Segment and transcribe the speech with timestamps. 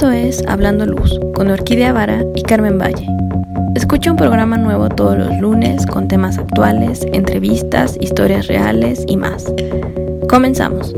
[0.00, 3.06] Esto es Hablando Luz con Orquídea Vara y Carmen Valle.
[3.74, 9.52] Escucha un programa nuevo todos los lunes con temas actuales, entrevistas, historias reales y más.
[10.26, 10.94] Comenzamos.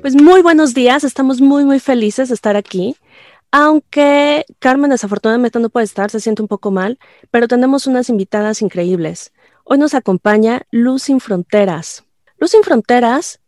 [0.00, 2.96] Pues muy buenos días, estamos muy muy felices de estar aquí.
[3.56, 6.98] Aunque Carmen desafortunadamente no puede estar, se siente un poco mal,
[7.30, 9.33] pero tenemos unas invitadas increíbles.
[9.66, 12.04] Hoy nos acompaña Luz Sin Fronteras.
[12.36, 13.40] Luz Sin Fronteras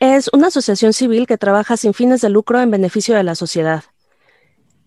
[0.00, 3.82] es una asociación civil que trabaja sin fines de lucro en beneficio de la sociedad.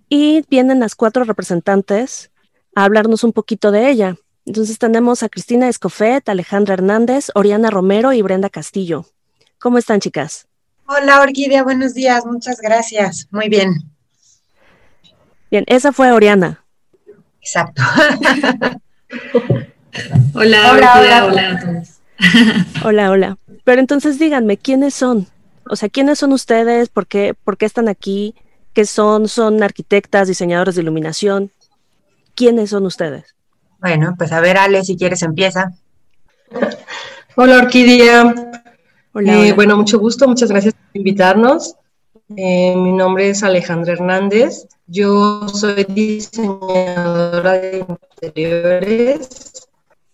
[0.09, 2.29] Y vienen las cuatro representantes
[2.75, 4.17] a hablarnos un poquito de ella.
[4.45, 9.07] Entonces tenemos a Cristina Escofet, Alejandra Hernández, Oriana Romero y Brenda Castillo.
[9.57, 10.47] ¿Cómo están, chicas?
[10.85, 13.27] Hola, Orquídea, buenos días, muchas gracias.
[13.31, 13.73] Muy bien.
[15.49, 16.63] Bien, esa fue Oriana.
[17.41, 17.81] Exacto.
[20.33, 21.99] hola, hola, hola, a todos.
[22.83, 23.37] hola, hola.
[23.63, 25.27] Pero entonces díganme, ¿quiénes son?
[25.69, 26.89] O sea, ¿quiénes son ustedes?
[26.89, 28.35] ¿Por qué, por qué están aquí?
[28.73, 29.27] ¿Qué son?
[29.27, 31.51] ¿Son arquitectas, diseñadores de iluminación?
[32.35, 33.35] ¿Quiénes son ustedes?
[33.79, 35.73] Bueno, pues a ver, Ale, si quieres empieza.
[37.35, 38.33] Hola, Orquídea.
[39.13, 41.75] Hola, eh, Bueno, mucho gusto, muchas gracias por invitarnos.
[42.35, 44.67] Eh, mi nombre es Alejandra Hernández.
[44.87, 47.85] Yo soy diseñadora de
[48.21, 49.48] interiores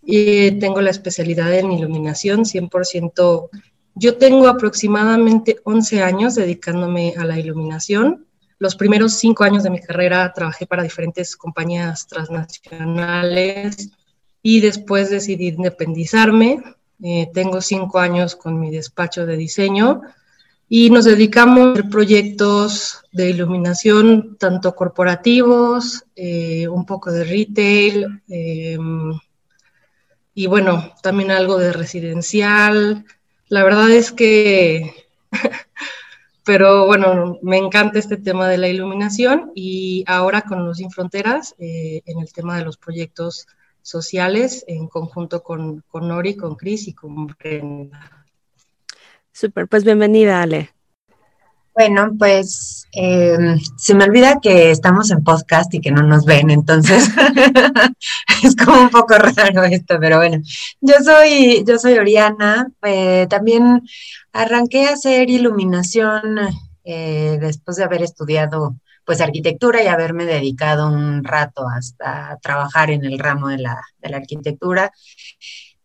[0.06, 3.50] y tengo la especialidad en iluminación 100%.
[3.96, 8.28] Yo tengo aproximadamente 11 años dedicándome a la iluminación.
[8.60, 13.90] Los primeros cinco años de mi carrera trabajé para diferentes compañías transnacionales
[14.42, 16.62] y después decidí independizarme.
[17.04, 20.02] Eh, tengo cinco años con mi despacho de diseño
[20.68, 29.14] y nos dedicamos a proyectos de iluminación, tanto corporativos, eh, un poco de retail, em,
[30.36, 33.06] y bueno, también algo de residencial.
[33.48, 34.94] La verdad es que,
[36.44, 41.56] pero bueno, me encanta este tema de la iluminación y ahora con Los Sin Fronteras,
[41.58, 43.48] eh, en el tema de los proyectos
[43.82, 48.28] sociales, en conjunto con, con Nori, con Cris y con Brenda.
[49.32, 50.75] Súper, pues bienvenida, Ale.
[51.76, 56.50] Bueno, pues em, se me olvida que estamos en podcast y que no nos ven,
[56.50, 57.10] entonces
[58.44, 60.42] es como un poco raro esto, pero bueno,
[60.80, 63.82] yo soy, yo soy Oriana, eh, también
[64.32, 66.40] arranqué a hacer iluminación
[66.86, 73.04] eh, después de haber estudiado pues arquitectura y haberme dedicado un rato hasta trabajar en
[73.04, 74.94] el ramo de la, de la arquitectura.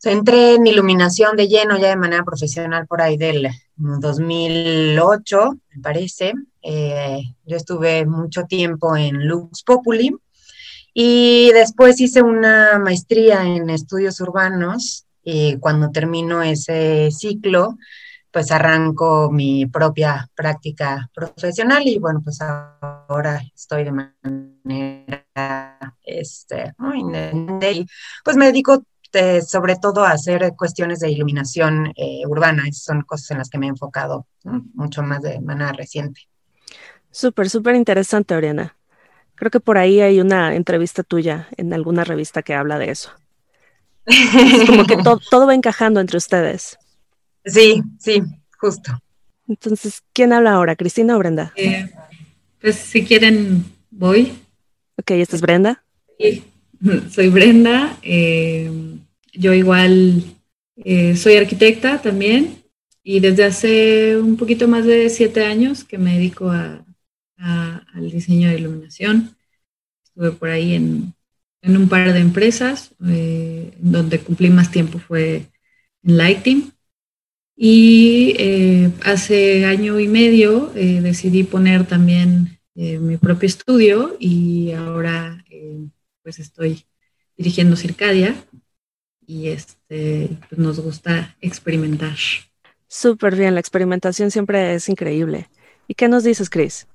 [0.05, 3.51] Entré en iluminación de lleno ya de manera profesional por ahí del
[3.81, 6.33] 2008, me parece.
[6.63, 10.15] Eh, yo estuve mucho tiempo en Lux Populi
[10.93, 17.77] y después hice una maestría en estudios urbanos y cuando termino ese ciclo,
[18.31, 25.27] pues arranco mi propia práctica profesional y bueno, pues ahora estoy de manera
[26.03, 26.75] este,
[28.25, 32.63] pues me dedico este, sobre todo hacer cuestiones de iluminación eh, urbana.
[32.69, 34.27] Esas son cosas en las que me he enfocado
[34.75, 36.29] mucho más de manera reciente.
[37.11, 38.77] Súper, súper interesante, Oriana.
[39.35, 43.11] Creo que por ahí hay una entrevista tuya en alguna revista que habla de eso.
[44.69, 44.97] como que
[45.31, 46.79] todo va encajando entre ustedes.
[47.45, 48.23] Sí, sí,
[48.61, 48.93] justo.
[49.49, 50.77] Entonces, ¿quién habla ahora?
[50.77, 51.53] ¿Cristina o Brenda?
[51.57, 51.91] Eh,
[52.61, 54.39] pues si quieren, voy.
[54.99, 55.83] Ok, ¿esta es Brenda?
[56.17, 56.45] Sí.
[57.11, 58.71] Soy Brenda, eh,
[59.33, 60.23] yo igual
[60.77, 62.63] eh, soy arquitecta también
[63.03, 68.59] y desde hace un poquito más de siete años que me dedico al diseño de
[68.59, 69.37] iluminación.
[70.05, 71.15] Estuve por ahí en,
[71.63, 75.47] un par de empresas, eh, donde cumplí más tiempo fue
[76.03, 76.73] en Lighting.
[77.57, 78.35] Y
[79.05, 85.45] hace año y medio decidí poner también mi propio estudio y ahora
[86.23, 86.87] pues estoy
[87.37, 88.35] dirigiendo Circadia
[89.31, 92.17] y este, pues nos gusta experimentar.
[92.89, 95.49] Súper bien, la experimentación siempre es increíble.
[95.87, 96.89] ¿Y qué nos dices, Cris?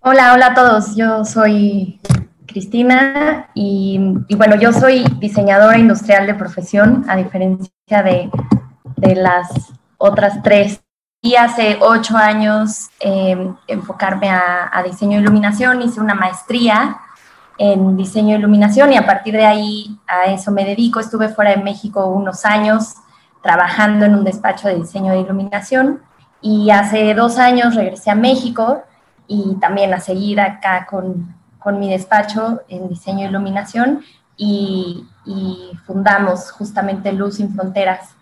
[0.00, 0.94] Hola, hola a todos.
[0.94, 1.98] Yo soy
[2.46, 3.98] Cristina y,
[4.36, 7.70] bueno, yo soy diseñadora industrial de profesión, a diferencia
[8.02, 8.30] de,
[9.16, 9.48] las
[9.96, 10.82] otras tres.
[11.22, 16.98] Y hace ocho años eh, enfocarme a, a diseño de iluminación, hice una maestría
[17.62, 20.98] en diseño e iluminación y a partir de ahí a eso me dedico.
[20.98, 22.94] Estuve fuera de México unos años
[23.42, 26.00] trabajando en un despacho de diseño de iluminación
[26.40, 28.82] y hace dos años regresé a México
[29.26, 34.00] y también a seguir acá con, con mi despacho en diseño e iluminación
[34.38, 35.06] y,
[35.86, 38.14] fundamos justamente Luz sin Fronteras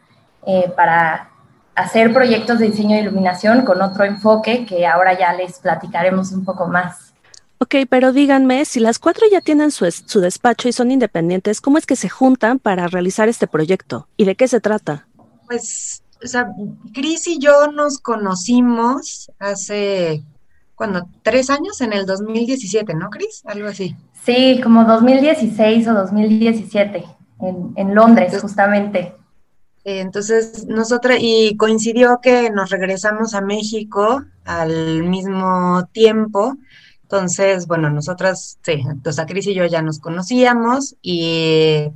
[0.46, 1.30] eh, para
[1.76, 6.44] hacer proyectos de diseño de iluminación con otro enfoque que ahora ya les platicaremos un
[6.44, 7.07] poco más.
[7.60, 11.76] Ok, pero díganme, si las cuatro ya tienen su, su, despacho y son independientes, ¿cómo
[11.76, 14.06] es que se juntan para realizar este proyecto?
[14.16, 15.08] ¿Y de qué se trata?
[15.46, 16.52] Pues, o sea,
[16.94, 20.22] Cris y yo nos conocimos hace,
[20.76, 23.42] cuando, tres años, en el 2017, ¿no, Cris?
[23.44, 23.96] Algo así.
[24.24, 27.04] Sí, como 2016 o 2017,
[27.40, 29.14] en, en Londres, justamente.
[29.84, 36.56] Eh, entonces, nosotros, y coincidió que nos regresamos a México al mismo tiempo.
[37.10, 41.90] Entonces, bueno, nosotras, sí, entonces a Cris y yo ya nos conocíamos y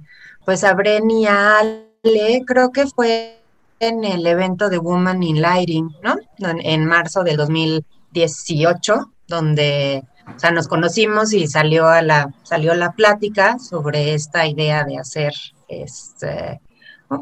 [0.47, 3.38] pues a Bren y a Ale, creo que fue
[3.79, 6.17] en el evento de Woman in Lighting, ¿no?
[6.38, 10.03] En, marzo del 2018, donde,
[10.35, 14.97] o sea, nos conocimos y salió a la, salió la plática sobre esta idea de
[14.97, 15.35] hacer,
[15.69, 16.62] este,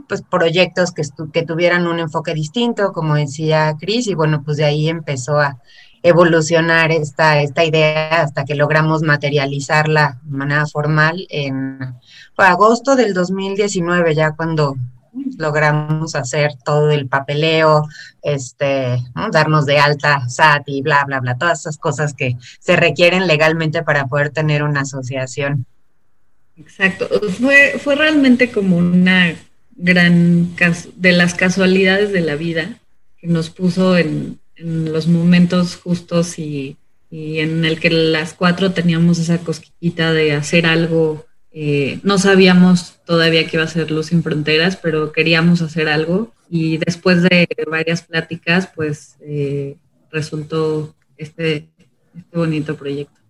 [0.08, 1.02] pues proyectos que,
[1.32, 5.58] que tuvieran un enfoque distinto, como decía Cris, y bueno, pues de ahí empezó a
[6.02, 11.78] evolucionar esta, esta idea hasta que logramos materializarla de manera formal en
[12.36, 14.76] agosto del 2019, ya cuando
[15.38, 17.88] logramos hacer todo el papeleo,
[18.22, 18.98] este,
[19.32, 23.82] darnos de alta SAT y bla, bla, bla, todas esas cosas que se requieren legalmente
[23.82, 25.66] para poder tener una asociación.
[26.56, 27.08] Exacto,
[27.40, 29.34] fue, fue realmente como una
[29.76, 30.54] gran
[30.96, 32.78] de las casualidades de la vida
[33.18, 36.76] que nos puso en, los momentos justos y,
[37.10, 41.26] en el que las cuatro teníamos esa cosquillita de hacer algo.
[41.50, 46.32] Eh, no sabíamos todavía que iba a ser Luz sin Fronteras, pero queríamos hacer algo
[46.48, 49.76] y después de varias pláticas, pues eh,
[50.12, 51.68] resultó este,
[52.16, 53.20] este bonito proyecto.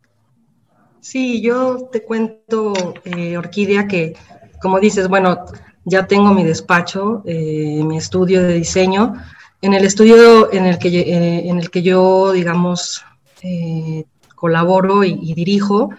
[1.01, 2.75] Sí, yo te cuento,
[3.05, 4.15] eh, Orquídea, que
[4.61, 5.47] como dices, bueno,
[5.85, 9.15] ya tengo mi despacho, eh, mi estudio de diseño.
[9.63, 13.05] En el estudio en el que, eh, en el que yo, digamos,
[13.43, 14.05] eh,
[14.35, 15.91] colaboro y, dirijo,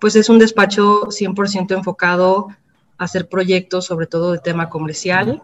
[0.00, 2.48] pues es un despacho 100% enfocado
[2.96, 5.42] a hacer proyectos, sobre todo de tema comercial.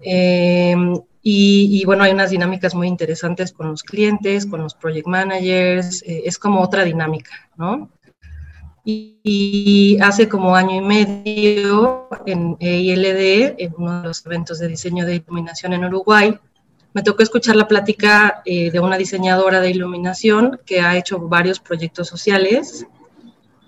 [0.00, 5.06] Em, y, y, bueno, hay unas dinámicas muy interesantes con los clientes, con los project
[5.06, 7.90] managers, es como otra dinámica, ¿no?
[8.90, 15.04] Y, hace como año y medio en EILD, en uno de los eventos de diseño
[15.04, 16.38] de iluminación en Uruguay,
[16.94, 21.60] me tocó escuchar la plática eh, de una diseñadora de iluminación que ha hecho varios
[21.60, 22.86] proyectos sociales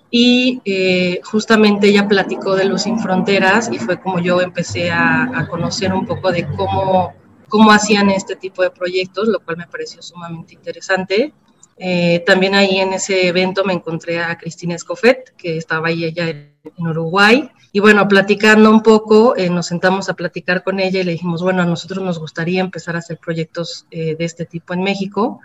[0.09, 5.47] y eh, justamente ella platicó de Luz sin Fronteras y fue como yo empecé a,
[5.49, 7.13] conocer un poco de cómo,
[7.47, 11.33] cómo hacían este tipo de proyectos, lo cual me pareció sumamente interesante.
[11.77, 16.50] Eh, también ahí en ese evento me encontré a Cristina Escofet, que estaba ahí ella
[16.63, 17.49] en, Uruguay.
[17.71, 21.41] Y bueno, platicando un poco, eh, nos sentamos a platicar con ella y le dijimos,
[21.41, 25.39] bueno, a nosotros nos gustaría empezar a hacer proyectos eh, de este tipo en México.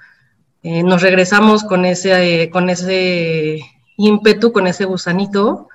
[0.63, 3.61] nos regresamos con ese, con ese
[3.97, 5.69] ímpetu, con ese gusanito.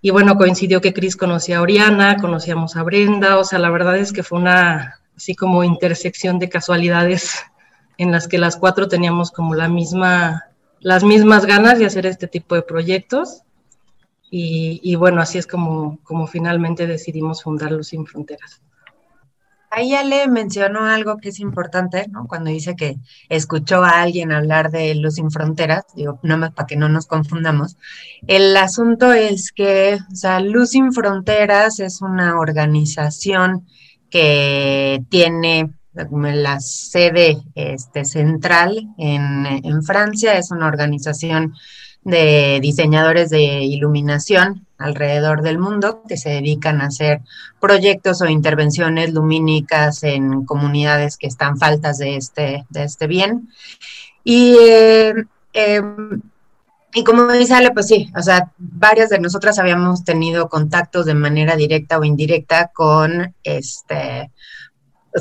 [0.00, 3.96] Y bueno, coincidió que Cris conocía a Oriana, conocíamos a Brenda, o sea, la verdad
[3.96, 7.44] es que fue una así como intersección de casualidades
[7.98, 10.44] en las que las cuatro teníamos como la misma,
[10.80, 13.42] las mismas ganas de hacer este tipo de proyectos.
[14.30, 18.60] Y, bueno, así es como, como finalmente decidimos fundar Luz Sin Fronteras.
[19.70, 22.26] Ahí ya le mencionó algo que es importante, ¿no?
[22.26, 22.96] Cuando dice que
[23.28, 27.06] escuchó a alguien hablar de Luz Sin Fronteras, digo, nada más para que no nos
[27.06, 27.76] confundamos.
[28.26, 33.66] El asunto es que, o sea, Luz Sin Fronteras es una organización
[34.10, 41.54] que tiene la sede este, central en, Francia, es una organización
[42.08, 47.20] de diseñadores de iluminación alrededor del mundo que se dedican a hacer
[47.60, 53.50] proyectos o intervenciones lumínicas en comunidades que están faltas de este, de este bien.
[54.24, 55.14] Y, eh,
[55.52, 56.22] em,
[56.94, 61.14] y como dice Ale, pues sí, o sea, varias de nosotras habíamos tenido contactos de
[61.14, 64.30] manera directa o indirecta con este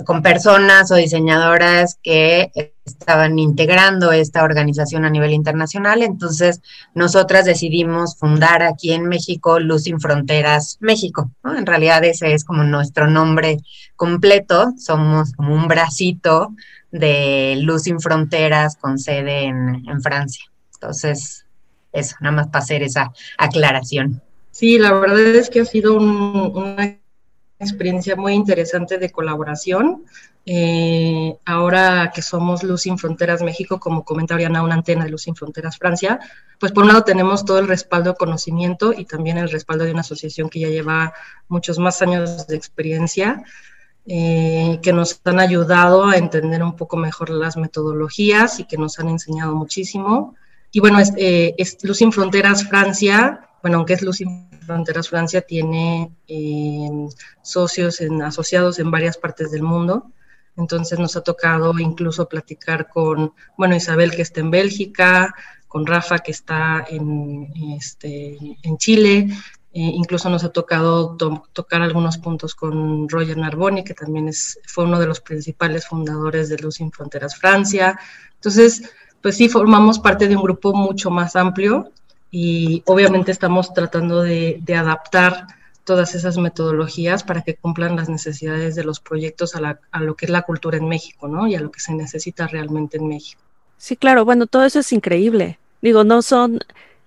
[0.04, 2.52] con personas o diseñadoras que
[2.86, 6.02] estaban integrando esta organización a nivel internacional.
[6.02, 6.62] Entonces,
[6.94, 11.32] nosotras decidimos fundar aquí en México Luz sin Fronteras México.
[11.44, 13.60] En realidad ese es como nuestro nombre
[13.96, 14.74] completo.
[14.78, 16.54] Somos como un bracito
[16.92, 20.46] de Luz sin Fronteras con sede en, Francia.
[20.76, 21.46] Entonces,
[21.92, 24.22] eso, nada más para hacer esa aclaración.
[24.52, 26.98] Sí, la verdad es que ha sido una
[27.60, 30.04] experiencia muy interesante de colaboración.
[30.46, 35.24] Eh, ahora que somos Luz Sin Fronteras México, como comenta Oriana, una antena de Luz
[35.24, 36.20] Sin Fronteras Francia,
[36.60, 39.92] pues por un lado tenemos todo el respaldo de conocimiento y también el respaldo de
[39.92, 41.14] una asociación que ya lleva
[41.50, 43.44] muchos más años de experiencia,
[44.06, 49.00] eh, que nos han ayudado a entender un poco mejor las metodologías y que nos
[49.00, 50.36] han enseñado muchísimo.
[50.72, 55.10] Y bueno, es, eh, es Luz Sin Fronteras Francia bueno, aunque es Luz Sin Fronteras
[55.10, 57.08] Francia, tiene eh,
[57.42, 60.12] socios en, asociados en varias partes del mundo.
[60.58, 65.34] Entonces nos ha tocado incluso platicar con, bueno, Isabel que está en Bélgica,
[65.68, 67.48] con Rafa que está en,
[67.78, 68.38] este,
[68.78, 69.28] Chile,
[69.74, 71.16] eh, incluso nos ha tocado
[71.54, 76.50] tocar algunos puntos con Roger Narboni, que también es, fue uno de los principales fundadores
[76.50, 77.98] de Luz Sin Fronteras Francia.
[78.34, 78.90] Entonces,
[79.22, 81.92] pues sí, formamos parte de un grupo mucho más amplio
[82.32, 85.48] y obviamente estamos tratando de, adaptar
[85.84, 90.26] todas esas metodologías para que cumplan las necesidades de los proyectos a, a, lo que
[90.26, 91.48] es la cultura en México, ¿no?
[91.48, 93.42] Y a lo que se necesita realmente en México.
[93.78, 95.60] Sí, claro, bueno, todo eso es increíble.
[95.82, 96.60] Digo, no son,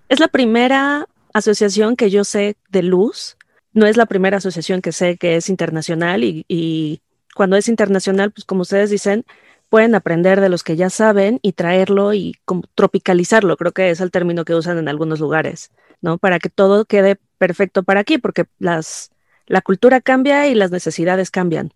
[0.09, 3.37] es la primera asociación que yo sé de luz,
[3.73, 7.01] no es la primera asociación que sé que es internacional y, y
[7.35, 9.25] cuando es internacional, pues como ustedes dicen,
[9.71, 12.35] pueden aprender de los que ya saben y traerlo y
[12.75, 16.17] tropicalizarlo, creo que es el término que usan en algunos lugares, ¿no?
[16.17, 19.11] Para que todo quede perfecto para aquí, porque las,
[19.47, 21.73] la cultura cambia y las necesidades cambian.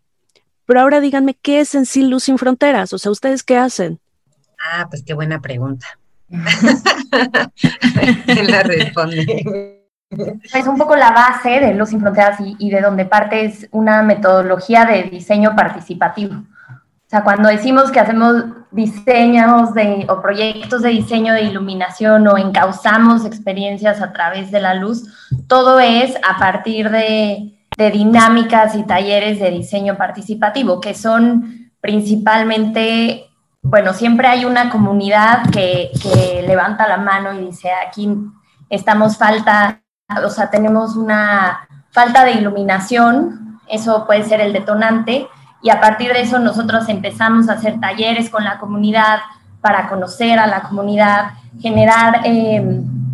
[0.66, 2.92] Pero ahora díganme, ¿qué es en sí Luz sin Fronteras?
[2.92, 4.02] O sea, ¿ustedes qué hacen?
[4.60, 5.88] Ah, pues qué buena pregunta.
[8.26, 9.88] ¿Quién la responde?
[10.54, 13.70] Es un poco la base de Luz sin Fronteras y, y de donde parte es
[13.72, 16.44] una metodología de diseño participativo
[17.24, 24.02] cuando decimos que hacemos diseños de, o proyectos de diseño de iluminación o encauzamos experiencias
[24.02, 25.04] a través de la luz,
[25.48, 33.26] todo es a partir de, dinámicas y talleres de diseño participativo, que son principalmente,
[33.62, 38.10] bueno, siempre hay una comunidad que, que levanta la mano y dice, aquí
[38.70, 39.82] estamos falta,
[40.24, 45.28] o sea, tenemos una falta de iluminación, eso puede ser el detonante,
[45.66, 49.18] y a partir de eso nosotros empezamos a hacer talleres con la comunidad
[49.62, 52.62] para conocer a la comunidad, generar eh,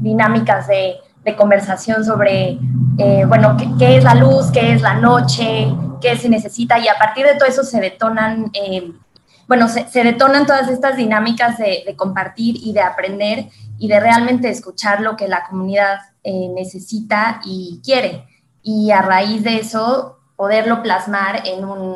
[0.02, 0.98] dinámicas de,
[1.38, 2.58] conversación sobre,
[2.98, 6.98] eh, bueno, qué, es la luz, qué es la noche, qué se necesita y a
[6.98, 8.92] partir de todo eso se detonan, eh,
[9.48, 14.50] bueno, se, detonan todas estas dinámicas de, de, compartir y de aprender y de realmente
[14.50, 18.26] escuchar lo que la comunidad necesita y quiere.
[18.62, 21.96] Y a raíz de eso, poderlo plasmar en un,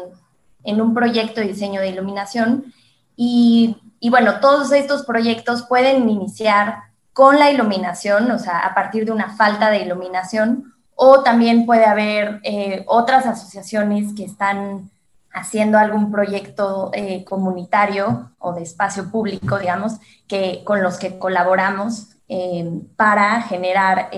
[0.65, 2.73] en un proyecto de diseño de iluminación.
[3.15, 3.77] Y,
[4.09, 6.79] bueno, todos estos proyectos pueden iniciar
[7.13, 11.85] con la iluminación, o sea, a partir de una falta de iluminación, o también puede
[11.85, 14.89] haber eh, otras asociaciones que están
[15.31, 19.93] haciendo algún proyecto eh, comunitario o de espacio público, digamos,
[20.27, 24.09] que, con los que colaboramos eh, para generar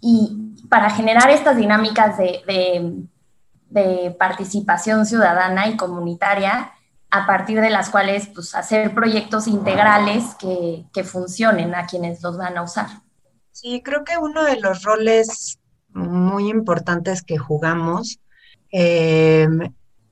[0.00, 3.06] y para generar estas dinámicas de
[4.18, 6.72] participación ciudadana y comunitaria,
[7.10, 12.36] a partir de las cuales pues, hacer proyectos integrales que, que funcionen a quienes los
[12.36, 12.88] van a usar.
[13.52, 18.18] Sí, creo que uno de los roles muy importantes que jugamos
[18.72, 19.46] eh,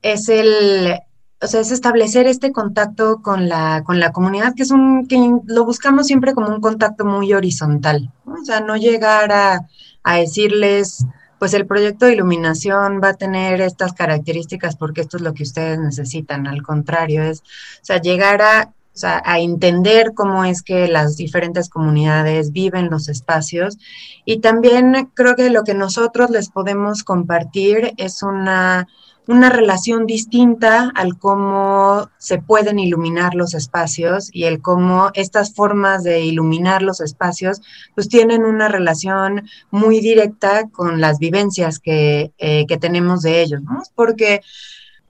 [0.01, 0.97] es el,
[1.41, 5.17] o sea, es establecer este contacto con la, con la comunidad, que es un, que
[5.45, 9.67] lo buscamos siempre como un contacto muy horizontal, o sea, no llegar a,
[10.03, 11.05] a decirles,
[11.43, 15.43] pues el proyecto de iluminación va a tener estas características porque esto es lo que
[15.43, 16.47] ustedes necesitan.
[16.47, 17.43] Al contrario, es, o
[17.81, 18.71] sea, llegar a,
[19.03, 23.77] a entender cómo es que las diferentes comunidades viven los espacios
[24.23, 28.87] y también creo que lo que nosotros les podemos compartir es una
[29.27, 36.03] una relación distinta al cómo se pueden iluminar los espacios y el cómo estas formas
[36.03, 37.61] de iluminar los espacios
[37.95, 43.61] pues tienen una relación muy directa con las vivencias que, eh, que tenemos de ellos,
[43.61, 43.81] ¿no?
[43.95, 44.41] Porque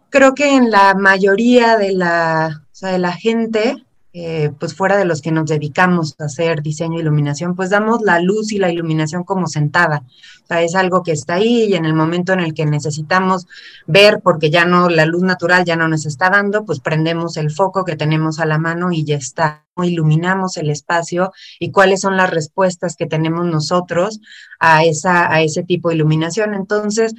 [0.09, 3.83] creo que en la mayoría de la, de la gente
[4.15, 8.03] eh, pues fuera de los que nos dedicamos a hacer diseño e iluminación, pues damos
[8.03, 10.03] la luz y la iluminación como sentada.
[10.43, 13.47] O sea, es algo que está ahí y en el momento en el que necesitamos
[13.87, 17.49] ver, porque ya no, la luz natural ya no nos está dando, pues prendemos el
[17.49, 19.65] foco que tenemos a la mano y ya está.
[19.81, 24.19] Iluminamos el espacio y cuáles son las respuestas que tenemos nosotros
[24.59, 26.53] a, esa, a ese tipo de iluminación.
[26.53, 27.15] Entonces,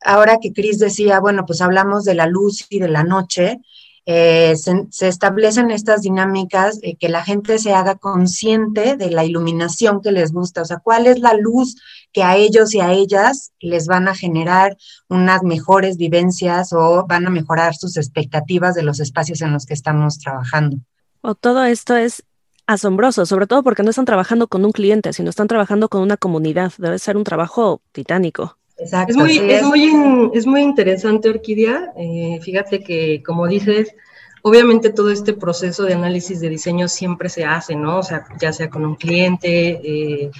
[0.00, 3.60] ahora que Cris decía, bueno, pues hablamos de la luz y de la noche,
[4.06, 10.02] eh, se, establecen estas dinámicas de que la gente se haga consciente de la iluminación
[10.02, 11.76] que les gusta, o sea, cuál es la luz
[12.12, 14.76] que a ellos y a ellas les van a generar
[15.08, 19.74] unas mejores vivencias o van a mejorar sus expectativas de los espacios en los que
[19.74, 20.76] estamos trabajando.
[21.22, 22.22] O todo esto es
[22.66, 26.18] asombroso, sobre todo porque no están trabajando con un cliente, sino están trabajando con una
[26.18, 26.72] comunidad.
[26.76, 28.58] Debe ser un trabajo titánico.
[28.76, 29.12] Exacto.
[29.12, 30.46] Es muy, es.
[30.46, 31.92] muy, interesante, Orquídea.
[31.96, 33.94] Eh, fíjate que, como dices,
[34.42, 37.98] obviamente todo este proceso de análisis de diseño siempre se hace, ¿no?
[37.98, 40.30] O sea, ya sea con un cliente, eh,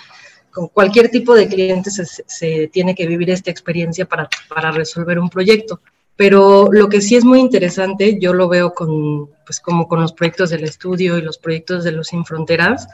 [0.50, 5.28] con cualquier tipo de cliente se, tiene que vivir esta experiencia para, para, resolver un
[5.28, 5.80] proyecto.
[6.16, 10.12] Pero lo que sí es muy interesante, yo lo veo con, pues como con los
[10.12, 12.86] proyectos del estudio y los proyectos de los Sin Fronteras,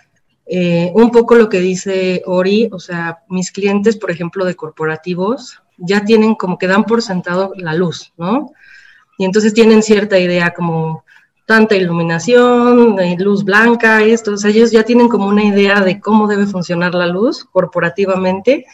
[0.53, 5.63] eh, un poco lo que dice Ori, o sea, mis clientes, por ejemplo, de corporativos,
[5.79, 8.51] ya tienen como que dan por sentado la luz, ¿no?
[9.17, 11.05] Y entonces tienen cierta idea como
[11.47, 16.27] tanta iluminación, luz blanca, esto, o sea, ellos ya tienen como una idea de cómo
[16.27, 18.67] debe funcionar la luz corporativamente.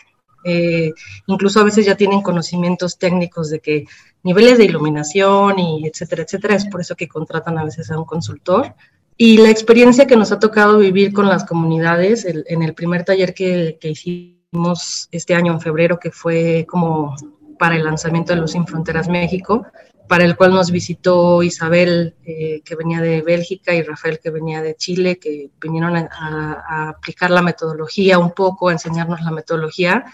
[0.44, 0.94] Eh,
[1.26, 3.84] incluso a veces ya tienen conocimientos técnicos de que
[4.22, 6.54] niveles de iluminación y etcétera, etcétera.
[6.54, 8.74] Es por eso que contratan a veces a un consultor.
[9.18, 13.32] Y la experiencia que nos ha tocado vivir con las comunidades, en el primer taller
[13.32, 17.16] que, hicimos este año en febrero, que fue como
[17.58, 19.66] para el lanzamiento de Luz Sin Fronteras México,
[20.06, 24.60] para el cual nos visitó Isabel, eh, que venía de Bélgica, y Rafael, que venía
[24.60, 30.04] de Chile, que vinieron a, a, aplicar la metodología un poco, a enseñarnos la metodología.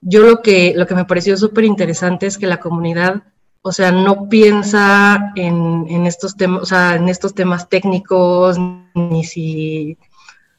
[0.00, 3.22] Yo lo que, lo que me pareció súper interesante es que la comunidad
[3.62, 8.56] o sea, no piensa en, estos temas, o sea, en estos temas técnicos,
[8.94, 9.98] ni si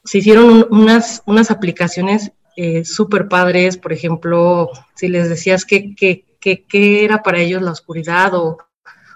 [0.04, 6.26] se hicieron unas, unas aplicaciones eh, súper padres, por ejemplo, si les decías qué que,
[6.40, 8.58] que, era para ellos la oscuridad o,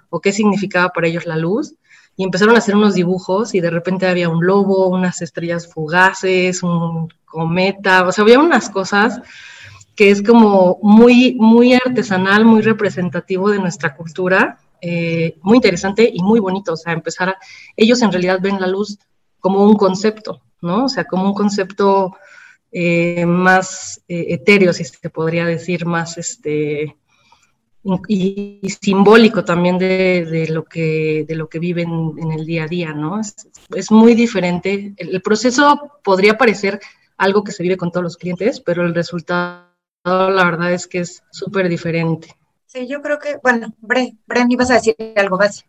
[0.09, 1.75] o qué significaba para ellos la luz,
[2.17, 6.63] y empezaron a hacer unos dibujos y de repente había un lobo, unas estrellas fugaces,
[6.63, 9.21] un cometa, o sea, había unas cosas
[9.95, 16.21] que es como muy, muy artesanal, muy representativo de nuestra cultura, eh, muy interesante y
[16.21, 16.73] muy bonito.
[16.73, 17.37] O sea, empezar a,
[17.75, 18.99] ellos en realidad ven la luz
[19.39, 20.85] como un concepto, ¿no?
[20.85, 22.15] O sea, como un concepto
[22.71, 26.97] eh, más eh, etéreo, si se podría decir, más este
[28.07, 32.93] y, simbólico también de, lo que, de lo que viven en el día a día,
[32.93, 33.21] ¿no?
[33.21, 34.93] Es, muy diferente.
[34.97, 36.79] el, proceso podría parecer
[37.17, 39.64] algo que se vive con todos los clientes, pero el resultado
[40.05, 42.35] la verdad es que es súper diferente.
[42.65, 45.65] Sí, yo creo que, bueno, Bren, Bren, ibas a decir algo más.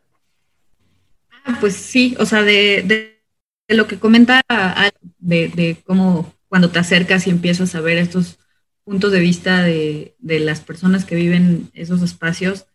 [1.44, 3.22] Ah, pues sí, o sea, de,
[3.68, 4.42] lo que comenta,
[5.18, 8.38] de, de, cómo cuando te acercas y empiezas a ver estos
[8.84, 12.66] puntos de vista de, de las personas que viven esos espacios,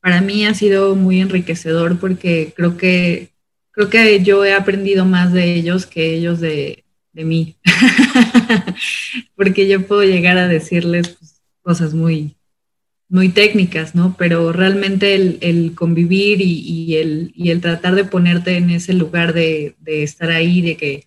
[0.00, 3.30] para mí ha sido muy enriquecedor porque creo que
[3.70, 7.56] creo que yo he aprendido más de ellos que ellos de, de mí,
[9.36, 12.36] porque yo puedo llegar a decirles pues, cosas muy,
[13.08, 14.14] muy técnicas, ¿no?
[14.16, 20.30] Pero realmente el, convivir y, el, el, tratar de ponerte en ese lugar de, estar
[20.30, 21.06] ahí, de, que,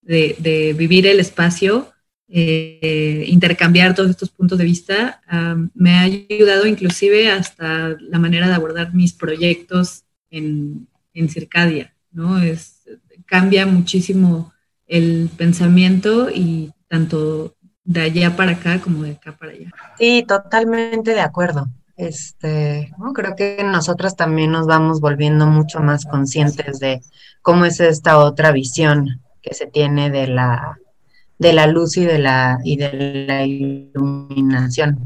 [0.00, 1.92] de, vivir el espacio,
[2.28, 5.20] eh, intercambiar todos estos puntos de vista,
[5.74, 12.40] me ha ayudado inclusive hasta la manera de abordar mis proyectos en, en Circadia, ¿no?
[12.40, 12.82] Es,
[13.26, 14.52] cambia muchísimo
[14.92, 19.72] el pensamiento y tanto de allá para acá como de acá para allá.
[19.98, 21.66] Sí, totalmente de acuerdo.
[21.96, 27.00] Este, creo que nosotras también nos vamos volviendo mucho más conscientes de
[27.40, 30.78] cómo es esta otra visión que se tiene de la
[31.38, 34.98] de la luz y de la y de la iluminación.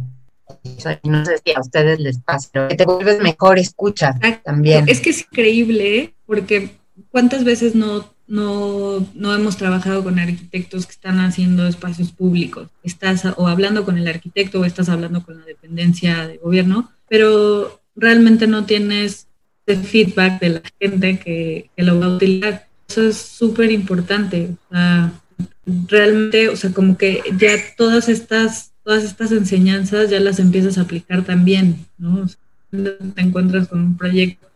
[1.04, 4.88] No sé si a ustedes les pasa, pero que te vuelves mejor escucha también.
[4.88, 6.76] Es que es increíble porque
[7.10, 12.68] cuántas veces no no, no hemos trabajado con arquitectos que están haciendo espacios públicos.
[12.82, 17.80] Estás o hablando con el arquitecto o estás hablando con la dependencia de gobierno, pero
[17.94, 19.26] realmente no tienes
[19.66, 22.66] el feedback de la gente que, lo va a utilizar.
[22.88, 24.50] Eso es súper importante.
[25.88, 30.82] realmente, o sea, como que ya todas estas, todas estas enseñanzas ya las empiezas a
[30.82, 32.26] aplicar también, ¿no?
[32.70, 34.46] te encuentras con un proyecto,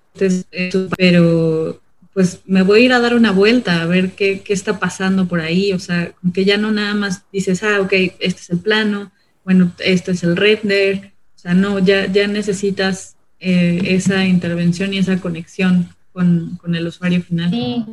[0.96, 1.80] pero
[2.20, 5.40] pues me voy a ir a dar una vuelta a ver qué, está pasando por
[5.40, 9.10] ahí, o sea, que ya no nada más dices, ah, ok, este es el plano,
[9.42, 14.98] bueno, este es el render, o sea, no, ya, ya necesitas eh, esa intervención y
[14.98, 17.48] esa conexión con, con, el usuario final.
[17.48, 17.86] Sí,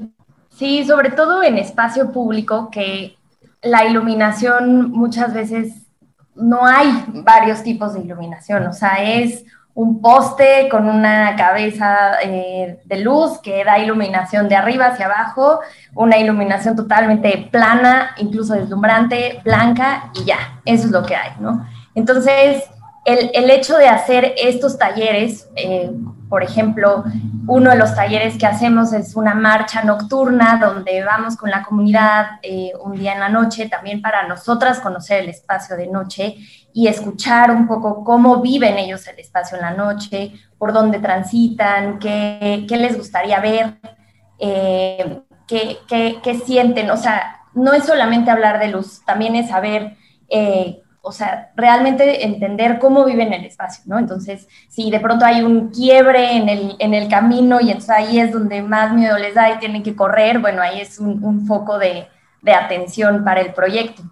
[0.50, 3.16] sí, sobre todo en espacio público, que
[3.62, 5.72] la iluminación muchas veces
[6.36, 6.90] no hay
[7.24, 9.46] varios tipos de iluminación, o sea, es
[9.78, 15.60] un poste con una cabeza eh, de luz que da iluminación de arriba hacia abajo,
[15.94, 21.68] una iluminación totalmente plana, incluso deslumbrante, blanca y ya, eso es lo que hay, ¿no?
[21.94, 22.64] Entonces,
[23.06, 25.92] el, hecho de hacer estos talleres, eh,
[26.30, 27.06] por ejemplo,
[27.48, 32.40] uno de los talleres que hacemos es una marcha nocturna donde vamos con la comunidad
[32.42, 36.36] eh, un día en la noche, también para nosotras conocer el espacio de noche
[36.74, 41.98] y escuchar un poco cómo viven ellos el espacio en la noche, por dónde transitan,
[42.00, 43.80] qué, les gustaría ver,
[44.40, 46.92] eh, qué, sienten.
[46.92, 49.96] O sea, no es solamente hablar de luz, también es saber
[51.08, 53.98] o sea, realmente entender cómo viven el espacio, ¿no?
[53.98, 58.20] Entonces, si de pronto hay un quiebre en el, en el camino y entonces ahí
[58.20, 61.78] es donde más miedo les da y tienen que correr, bueno, ahí es un, foco
[61.78, 62.08] de,
[62.42, 64.04] de, atención para el proyecto.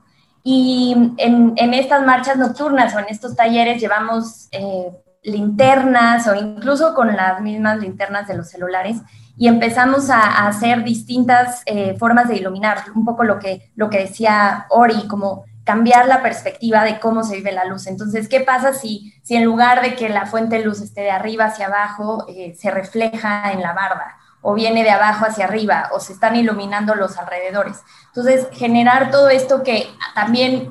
[0.42, 4.92] Y en, en, estas marchas nocturnas o en estos talleres llevamos eh,
[5.24, 9.02] linternas o incluso con las mismas linternas de los celulares
[9.38, 14.00] y empezamos a, hacer distintas eh, formas de iluminar, un poco lo que, lo que
[14.00, 17.88] decía Ori, como cambiar la perspectiva de cómo se vive la luz.
[17.88, 21.12] Entonces, ¿qué pasa si, si en lugar de que la fuente de luz esté de
[21.12, 24.18] arriba hacia abajo, eh, se refleja en la barda?
[24.48, 27.78] o viene de abajo hacia arriba, o se están iluminando los alrededores.
[28.10, 30.70] Entonces, generar todo esto que también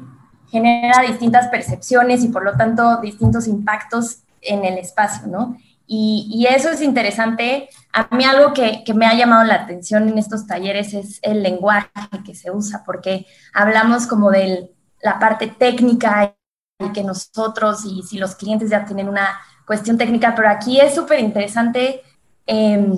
[0.48, 5.56] genera distintas percepciones y por lo tanto distintos impactos en el espacio, ¿no?
[5.88, 7.68] Y, eso es interesante.
[7.92, 11.42] A mí algo que, que, me ha llamado la atención en estos talleres es el
[11.42, 11.90] lenguaje
[12.24, 14.70] que se usa, porque hablamos como del,
[15.04, 16.34] la parte técnica
[16.78, 20.94] y que nosotros y si los clientes ya tienen una cuestión técnica, pero aquí es
[20.94, 22.00] súper interesante,
[22.46, 22.96] em,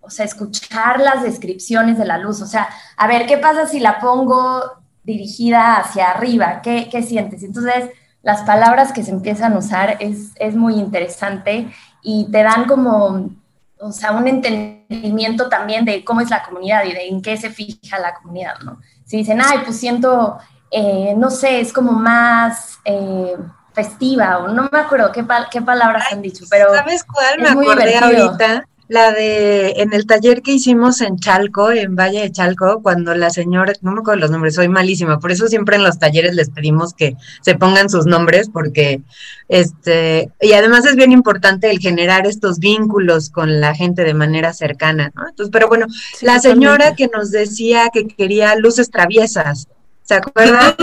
[0.00, 3.78] o sea, escuchar las descripciones de la luz, o sea, a ver, ¿qué pasa si
[3.78, 4.62] la pongo
[5.04, 6.62] dirigida hacia arriba?
[6.62, 7.42] ¿Qué, qué sientes?
[7.42, 7.90] Entonces,
[8.22, 11.70] las palabras que se empiezan a usar es, es muy interesante
[12.02, 13.30] y te dan como,
[13.78, 17.50] o sea, un entendimiento también de cómo es la comunidad y de en qué se
[17.50, 18.80] fija la comunidad, ¿no?
[19.04, 20.38] Si dicen, ay, pues siento
[20.70, 23.36] eh, no sé, es como más eh,
[23.72, 26.74] festiva, o no me acuerdo qué, qué palabras han dicho, pero...
[26.74, 28.66] ¿Sabes cuál me acordé ahorita?
[28.88, 33.28] La de en el taller que hicimos en Chalco, en Valle de Chalco, cuando la
[33.28, 36.48] señora, no me acuerdo los nombres, soy malísima, por eso siempre en los talleres les
[36.48, 39.02] pedimos que se pongan sus nombres, porque
[39.50, 44.54] este, y además es bien importante el generar estos vínculos con la gente de manera
[44.54, 45.28] cercana, ¿no?
[45.28, 45.86] Entonces, pero bueno,
[46.22, 49.68] la señora que nos decía que quería luces traviesas,
[50.08, 50.74] ¿Se acuerdan?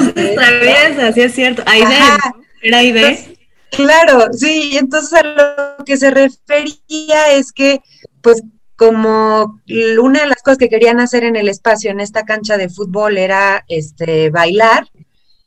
[1.16, 1.64] sí es cierto.
[1.66, 1.96] Aide,
[2.62, 3.38] ¿era Aide?
[3.72, 7.82] claro, sí, entonces a lo que se refería es que,
[8.22, 8.44] pues,
[8.76, 9.62] como
[10.00, 13.18] una de las cosas que querían hacer en el espacio, en esta cancha de fútbol,
[13.18, 14.88] era este bailar,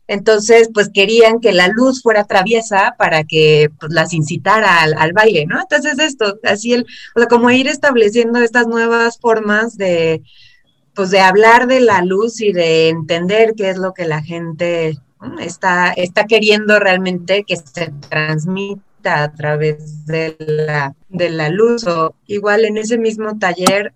[0.09, 5.13] entonces, pues querían que la luz fuera traviesa para que pues, las incitara al, al,
[5.13, 5.61] baile, ¿no?
[5.61, 10.23] Entonces, esto, así el, o sea, como ir estableciendo estas nuevas formas de,
[10.99, 14.99] pues de hablar de la luz y de entender qué es lo que la gente
[15.39, 21.87] está, está queriendo realmente que se transmita a través de la, de la luz.
[21.87, 23.95] O igual en ese mismo taller,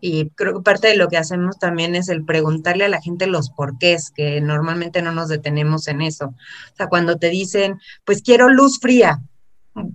[0.00, 3.26] y creo que parte de lo que hacemos también es el preguntarle a la gente
[3.26, 6.26] los porqués, que normalmente no nos detenemos en eso.
[6.26, 9.20] O sea, cuando te dicen, pues quiero luz fría,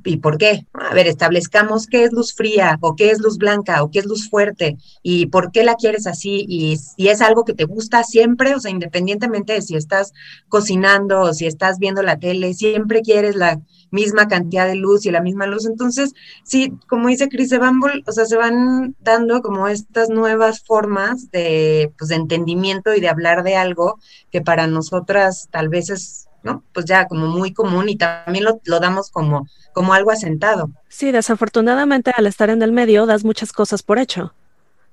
[0.04, 0.68] ¿Y por qué?
[0.74, 4.06] A ver, establezcamos qué es luz fría o qué es luz blanca o qué es
[4.06, 8.04] luz fuerte y por qué la quieres así y si es algo que te gusta
[8.04, 10.14] siempre, o sea, independientemente de si estás
[10.50, 15.12] cocinando o si estás viendo la tele, siempre quieres la misma cantidad de luz y
[15.12, 15.66] la misma luz.
[15.66, 16.14] Entonces,
[16.44, 21.32] sí, como dice Chris, se van, o sea, se van dando como estas nuevas formas
[21.32, 24.00] de, pues, de entendimiento y de hablar de algo
[24.32, 26.64] que para nosotras tal vez es ¿no?
[26.74, 30.70] Pues ya como muy común y también lo, lo, damos como, como algo asentado.
[30.90, 34.34] Sí, desafortunadamente al estar en el medio das muchas cosas por hecho,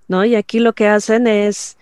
[0.09, 0.25] ¿no?
[0.25, 1.77] Y aquí lo que hacen es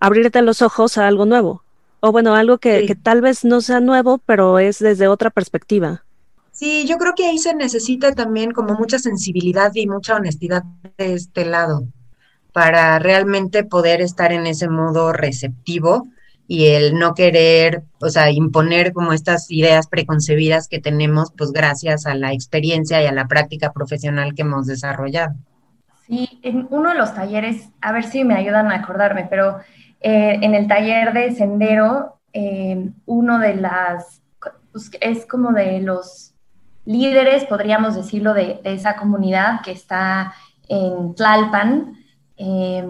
[0.00, 1.62] abrirte los ojos a algo nuevo,
[2.00, 6.04] o bueno, algo que, que tal vez no sea nuevo, pero es desde otra perspectiva.
[6.52, 10.64] Sí, yo creo que ahí se necesita también como mucha sensibilidad y mucha honestidad
[10.96, 11.86] de este lado
[12.52, 16.08] para realmente poder estar en ese modo receptivo
[16.50, 22.06] y el no querer, o sea, imponer como estas ideas preconcebidas que tenemos, pues gracias
[22.06, 25.34] a la experiencia y a la práctica profesional que hemos desarrollado.
[26.06, 29.58] Sí, en uno de los talleres, a ver si me ayudan a acordarme, pero
[30.00, 34.22] eh, en el taller de Sendero, eh, uno de las,
[34.72, 36.32] pues, es como de los
[36.86, 40.32] líderes, podríamos decirlo, de, esa comunidad que está
[40.66, 41.92] en Tlalpan,
[42.38, 42.88] eh,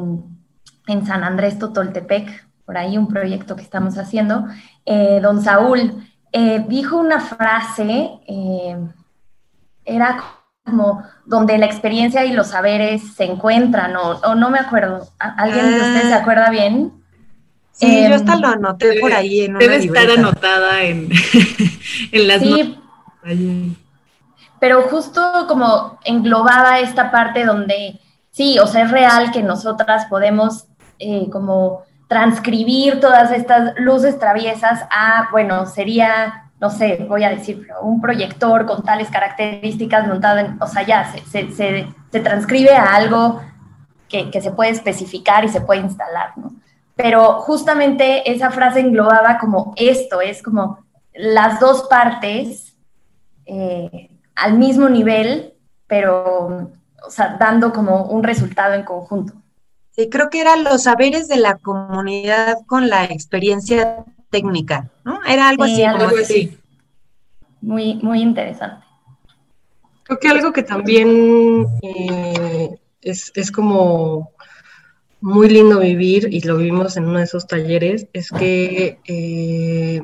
[0.86, 4.44] en San Andrés Totoltepec, por ahí un proyecto que estamos haciendo,
[4.84, 8.76] eh, don Saúl eh, dijo una frase, eh,
[9.86, 10.22] era
[10.66, 15.08] como donde la experiencia y los saberes se encuentran, o, no me acuerdo.
[15.18, 16.18] ¿Alguien de ustedes se ah.
[16.18, 16.92] acuerda bien?
[17.72, 21.08] Sí, yo hasta lo anoté por ahí en una Debe estar anotada en,
[22.12, 22.78] en las sí,
[24.60, 27.98] Pero justo como englobaba esta parte donde,
[28.30, 30.66] sí, o sea, es real que nosotras podemos
[30.98, 37.68] eh, como transcribir todas estas luces traviesas a, bueno, sería no sé, voy a decir,
[37.82, 43.40] un proyector con tales características montado en, o sea, ya se, se, transcribe a algo
[44.08, 46.52] que, se puede especificar y se puede instalar, ¿no?
[46.96, 52.76] Pero justamente esa frase englobaba como esto, es como las dos partes
[53.46, 55.54] eh, al mismo nivel,
[55.86, 56.72] pero,
[57.06, 59.34] o sea, dando como un resultado en conjunto.
[59.98, 65.18] Sí, creo que eran los saberes de la comunidad con la experiencia técnica, ¿no?
[65.24, 65.82] Era algo así.
[65.82, 66.56] Algo así.
[67.60, 68.86] Muy, muy interesante.
[70.04, 74.30] Creo que algo que también eh, es, es, como
[75.20, 80.02] muy lindo vivir, y lo vivimos en uno de esos talleres, es que eh,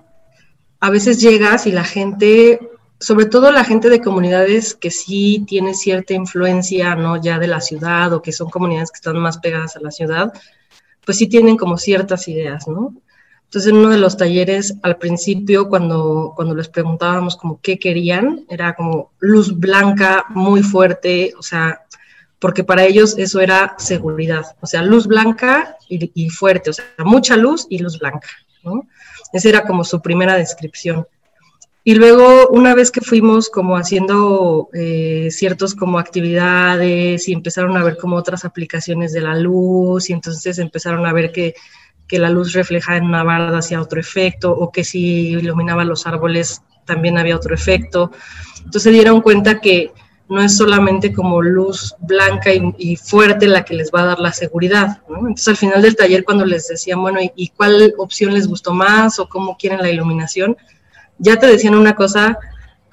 [0.81, 2.59] a veces llegas y la gente,
[3.01, 7.21] sobre todo la gente de comunidades que sí tiene cierta influencia, ¿no?
[7.21, 10.33] Ya de la ciudad o que son comunidades que están más pegadas a la ciudad,
[11.05, 12.95] pues sí tienen como ciertas ideas, ¿no?
[13.45, 18.45] Entonces, en uno de los talleres, al principio, cuando, cuando les preguntábamos como qué querían,
[18.49, 21.83] era como luz blanca muy fuerte, o sea,
[22.41, 27.37] porque para ellos eso era seguridad, o sea, luz blanca y, fuerte, o sea, mucha
[27.37, 28.29] luz y luz blanca,
[28.65, 28.89] ¿no?
[29.33, 31.07] Esa era como su primera descripción.
[31.87, 37.85] Y luego, una vez que fuimos como haciendo eh, ciertos como actividades y empezaron a
[37.85, 41.55] ver como otras aplicaciones de la luz y entonces empezaron a ver que
[42.07, 46.07] que la luz reflejada en una barda hacía otro efecto, o que si iluminaba los
[46.07, 48.11] árboles también había otro efecto.
[48.59, 49.93] Entonces se dieron cuenta que
[50.29, 54.33] no es solamente como luz blanca y, fuerte la que les va a dar la
[54.33, 55.03] seguridad.
[55.09, 59.19] Entonces al final del taller cuando les decían, bueno, ¿y, cuál opción les gustó más
[59.19, 60.57] o cómo quieren la iluminación?
[61.19, 62.39] Ya te decían una cosa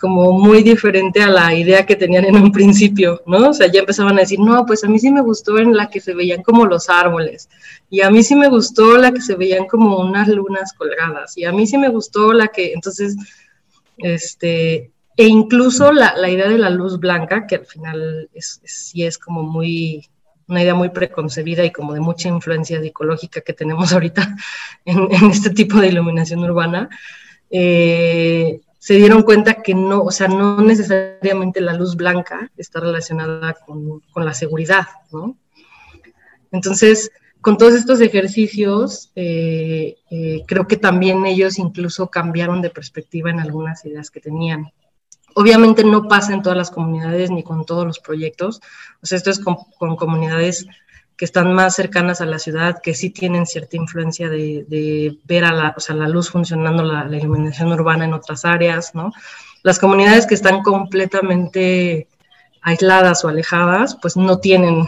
[0.02, 3.50] como muy diferente a la idea que tenían en un principio, ¿no?
[3.50, 5.90] O sea, ya empezaban a decir, no, pues a mí sí me gustó en la
[5.92, 7.48] que se veían como los árboles,
[7.88, 11.46] y a mí sí me gustó la que se veían como unas lunas colgadas, y
[11.46, 13.16] a mí sí me gustó la que, entonces,
[14.00, 19.20] este, e incluso la, idea de la luz blanca, que al final es, sí es
[19.20, 20.10] como muy,
[20.48, 24.36] una idea muy preconcebida y como de mucha influencia psicológica que tenemos ahorita
[24.86, 26.90] en, en este tipo de iluminación urbana,
[27.52, 33.54] eh, se dieron cuenta que no, o sea, no necesariamente la luz blanca está relacionada
[33.54, 35.38] con, la seguridad, ¿no?
[36.52, 37.12] Entonces,
[37.42, 43.40] con todos estos ejercicios, eh, eh, creo que también ellos incluso cambiaron de perspectiva en
[43.40, 44.72] algunas ideas que tenían.
[45.36, 48.62] Obviamente no pasa en todas las comunidades ni con todos los proyectos,
[49.02, 50.66] o sea, esto es con, con comunidades
[51.22, 55.52] que están más cercanas a la ciudad, que sí tienen cierta influencia de, ver a
[55.52, 59.14] la, o sea, la luz funcionando, la, iluminación urbana en otras áreas, ¿no?
[59.62, 62.08] Las comunidades que están completamente
[62.64, 64.84] aisladas o alejadas, pues no tienen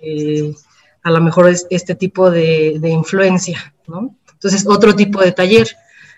[0.00, 0.54] eh,
[1.02, 4.16] a lo mejor este tipo de, de, influencia, ¿no?
[4.32, 5.68] Entonces, otro tipo de taller.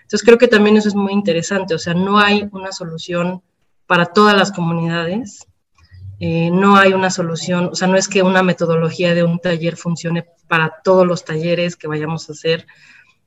[0.03, 3.41] Entonces, creo que también eso es muy interesante, o sea, no hay una solución
[3.87, 5.48] para todas las comunidades,
[6.19, 9.77] eh, no hay una solución, o sea, no es que una metodología de un taller
[9.77, 12.67] funcione para todos los talleres que vayamos a hacer,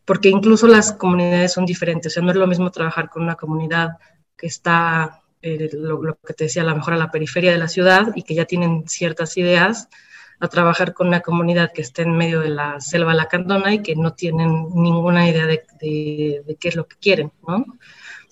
[0.04, 3.36] porque incluso las comunidades son diferentes, o sea, no es lo mismo trabajar con una
[3.36, 3.98] comunidad
[4.36, 7.68] que está, eh, lo, que te decía, a lo mejor a la periferia de la
[7.68, 9.88] ciudad y que ya tienen ciertas ideas,
[10.38, 13.94] a trabajar con una comunidad que está en medio de la selva lacandona y que
[13.94, 15.62] no tienen ninguna idea de,
[16.44, 17.64] de qué es lo que quieren, ¿no?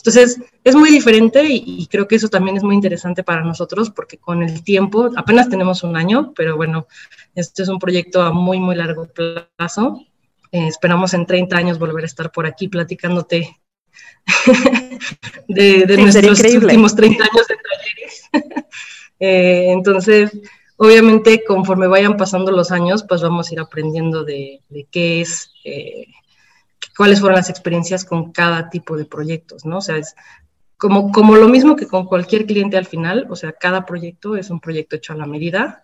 [0.00, 4.16] Entonces, es muy diferente y, creo que eso también es muy interesante para nosotros porque
[4.16, 6.86] con el tiempo, apenas tenemos un año, pero bueno,
[7.34, 10.02] este es un proyecto a muy, muy largo plazo.
[10.52, 13.60] Eh, esperamos en 30 años volver a estar por aquí platicándote
[15.48, 18.64] de, nuestros últimos 30 años de talleres.
[19.22, 20.30] Eh, entonces,
[20.78, 25.52] obviamente, conforme vayan pasando los años, pues vamos a ir aprendiendo de, qué es...
[25.62, 26.06] Eh,
[27.00, 29.78] cuáles fueron las experiencias con cada tipo de proyectos, ¿no?
[29.78, 30.14] O sea, es
[30.76, 34.50] como, como lo mismo que con cualquier cliente al final, o sea, cada proyecto es
[34.50, 35.82] un proyecto hecho a la medida,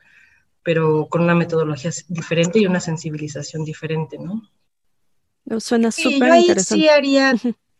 [0.62, 4.42] pero con una metodología diferente y una sensibilización diferente, ¿no?
[5.58, 6.62] Suena súper interesante.
[6.62, 7.32] Sí haría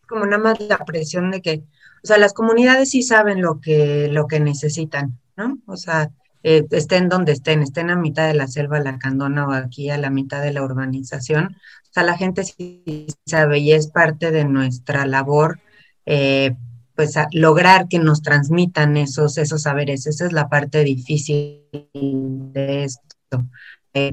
[0.09, 1.64] como nada más la presión de que,
[2.03, 5.59] o sea, las comunidades sí saben lo que, lo que necesitan, ¿no?
[5.66, 6.11] O sea,
[6.42, 10.09] eh, estén donde estén, estén a mitad de la selva lacandona o aquí a la
[10.09, 11.57] mitad de la urbanización,
[11.96, 15.61] sea, la gente sí sabe y es parte de nuestra labor,
[16.04, 16.54] eh,
[16.94, 20.06] pues lograr que nos transmitan esos, esos saberes.
[20.06, 23.46] Esa es la parte difícil de esto,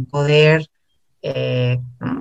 [0.09, 0.67] poder
[1.21, 1.79] eh,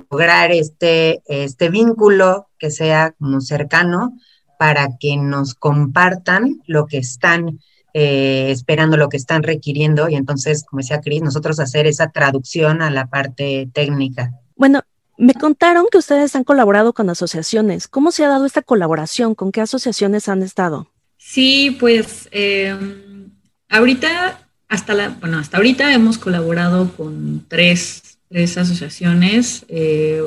[0.09, 4.17] lograr este, este vínculo que sea como cercano
[4.59, 7.59] para que nos compartan lo que están
[7.93, 12.81] eh, esperando, lo que están requiriendo y entonces, como decía Cris, nosotros hacer esa traducción
[12.81, 14.31] a la parte técnica.
[14.55, 14.81] Bueno,
[15.17, 17.87] me contaron que ustedes han colaborado con asociaciones.
[17.87, 19.35] ¿Cómo se ha dado esta colaboración?
[19.35, 20.87] ¿Con qué asociaciones han estado?
[21.17, 23.31] Sí, pues em,
[23.69, 29.65] ahorita, hasta la, bueno, hasta ahorita hemos colaborado con tres, tres asociaciones.
[29.67, 30.21] Eh,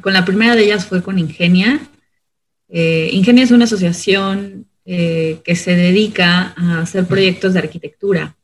[0.00, 1.80] con la primera de ellas fue con Ingenia.
[2.68, 8.36] Eh, Ingenia es una asociación eh, que se dedica a hacer proyectos de arquitectura.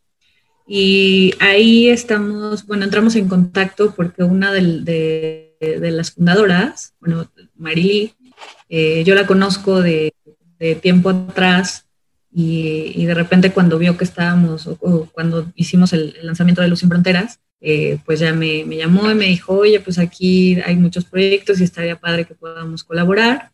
[0.67, 8.15] Y ahí estamos, bueno, entramos en contacto porque una de, las fundadoras, bueno, Marily,
[8.69, 10.15] eh, yo la conozco de,
[10.83, 11.87] tiempo atrás
[12.33, 16.89] y, de repente cuando vio que estábamos, o, cuando hicimos el, lanzamiento de Luz sin
[16.89, 21.61] Fronteras, eh, pues ya me, llamó y me dijo, oye, pues aquí hay muchos proyectos
[21.61, 23.53] y estaría padre que podamos colaborar.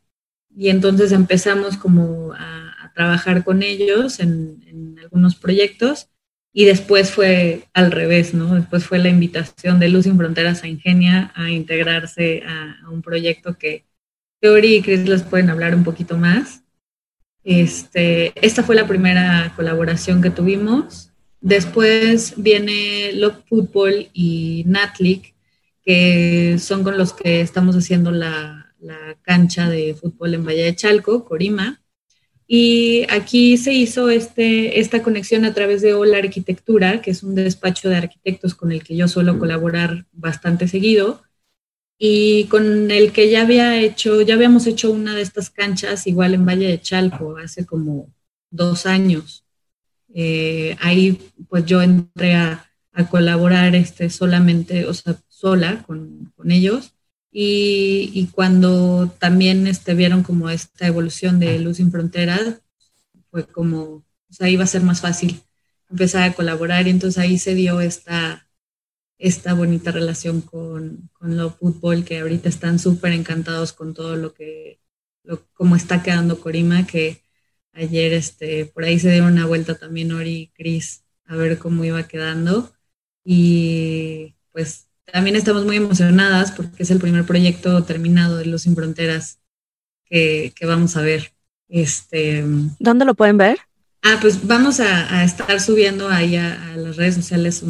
[0.56, 6.08] Y entonces empezamos como a, trabajar con ellos en algunos proyectos
[6.58, 8.54] y después fue al revés, ¿no?
[8.54, 13.58] Después fue la invitación de Luz sin Fronteras a Ingenia a integrarse a, un proyecto
[13.58, 13.84] que
[14.40, 16.62] Teori y Chris les pueden hablar un poquito más.
[17.44, 21.10] Este, esta fue la primera colaboración que tuvimos.
[21.42, 25.34] Después viene Love Football y Natlic,
[25.84, 30.74] que son con los que estamos haciendo la, la cancha de fútbol en Valle de
[30.74, 31.82] Chalco, Corima.
[32.48, 37.34] Y aquí se hizo este, esta conexión a través de Hola Arquitectura, que es un
[37.34, 41.22] despacho de arquitectos con el que yo suelo colaborar bastante seguido
[41.98, 46.34] y con el que ya había hecho, ya habíamos hecho una de estas canchas igual
[46.34, 48.14] en Valle de Chalco hace como
[48.50, 49.44] dos años.
[50.14, 52.62] Eh, ahí pues yo entré a,
[53.10, 56.95] colaborar este, solamente, o sea, sola con, con ellos
[57.38, 62.62] y, cuando también este, vieron como esta evolución de Luz sin Fronteras,
[63.30, 65.42] fue como, o sea, iba a ser más fácil
[65.90, 66.86] empezar a colaborar.
[66.86, 68.48] Y entonces ahí se dio esta,
[69.18, 74.32] esta bonita relación con, con Love Football, que ahorita están súper encantados con todo lo
[74.32, 74.80] que,
[75.22, 77.22] lo, como está quedando Corima, que
[77.72, 81.84] ayer este, por ahí se dieron una vuelta también Ori y Chris a ver cómo
[81.84, 82.72] iba quedando.
[83.24, 88.74] Y pues también estamos muy emocionadas porque es el primer proyecto terminado de Luz sin
[88.74, 89.38] Fronteras
[90.08, 91.32] que, vamos a ver.
[91.68, 92.44] Este,
[92.78, 93.58] ¿Dónde lo pueden ver?
[94.02, 97.64] Ah, pues vamos a, estar subiendo ahí a, las redes sociales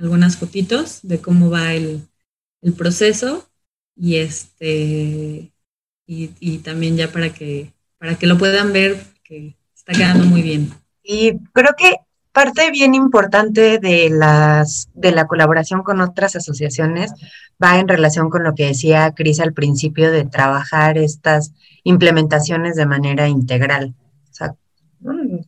[0.00, 2.02] algunas fotitos de cómo va el,
[2.78, 3.46] proceso
[3.94, 5.52] y este
[6.06, 10.72] y, también ya para que para que lo puedan ver que está quedando muy bien.
[11.02, 11.96] Y creo que
[12.34, 17.12] parte bien importante de, las, de la colaboración con otras asociaciones
[17.62, 21.52] va en relación con lo que decía Cris al principio de trabajar estas
[21.84, 23.94] implementaciones de manera integral.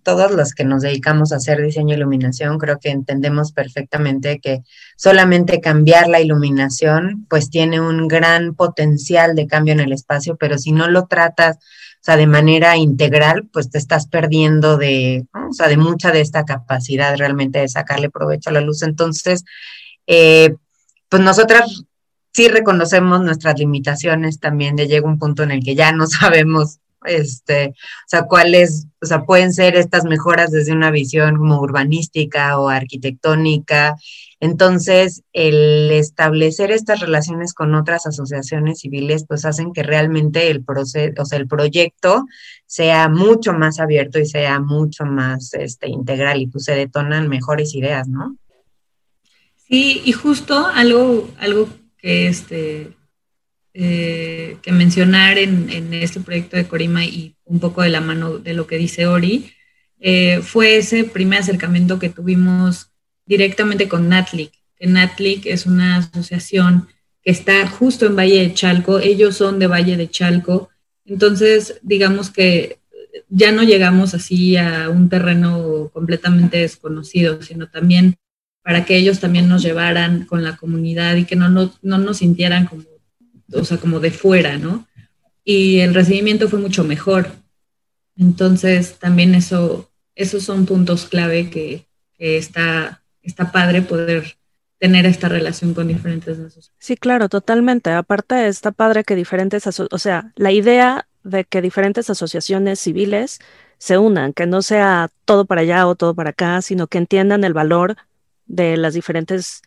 [0.02, 4.62] Todos los que nos dedicamos a hacer diseño e iluminación, creo que entendemos perfectamente que
[4.96, 10.58] solamente cambiar la iluminación, pues tiene un gran potencial de cambio en el espacio, pero
[10.58, 11.58] si no lo tratas
[12.06, 16.44] sea, de manera integral, pues te estás perdiendo de, o sea, de mucha de esta
[16.44, 18.82] capacidad realmente de sacarle provecho a la luz.
[18.82, 19.44] Entonces,
[20.06, 20.54] eh,
[21.08, 21.84] pues nosotras
[22.32, 26.78] sí reconocemos nuestras limitaciones también, de llega un punto en el que ya no sabemos
[27.06, 32.58] este, o sea, cuáles, o sea, pueden ser estas mejoras desde una visión como urbanística
[32.58, 33.96] o arquitectónica.
[34.38, 41.22] Entonces, el establecer estas relaciones con otras asociaciones civiles, pues hacen que realmente el proceso,
[41.22, 42.26] o sea, el proyecto
[42.66, 47.74] sea mucho más abierto y sea mucho más este, integral y pues se detonan mejores
[47.74, 48.36] ideas, ¿no?
[49.68, 52.92] Sí, y justo algo, algo que este,
[53.72, 58.54] eh, que mencionar en, este proyecto de Corima y un poco de la mano de
[58.54, 59.50] lo que dice Ori,
[59.98, 62.90] eh, fue ese primer acercamiento que tuvimos
[63.26, 64.52] directamente con Natlic.
[64.76, 66.88] Que Natlic es una asociación
[67.22, 70.70] que está justo en Valle de Chalco, ellos son de Valle de Chalco,
[71.04, 72.78] entonces digamos que
[73.28, 78.16] ya no llegamos así a un terreno completamente desconocido, sino también
[78.62, 82.18] para que ellos también nos llevaran con la comunidad y que no, no, no nos
[82.18, 82.82] sintieran como
[83.52, 84.86] o sea, como de fuera, ¿no?
[85.44, 87.30] Y el recibimiento fue mucho mejor.
[88.16, 91.86] Entonces, también eso, esos son puntos clave que,
[92.18, 94.36] está, está padre poder
[94.78, 96.76] tener esta relación con diferentes asociaciones.
[96.78, 97.90] Sí, claro, totalmente.
[97.90, 103.40] Aparte, está padre que diferentes, o sea, la idea de que diferentes asociaciones civiles
[103.78, 107.44] se unan, que no sea todo para allá o todo para acá, sino que entiendan
[107.44, 107.96] el valor
[108.46, 109.62] de las diferentes,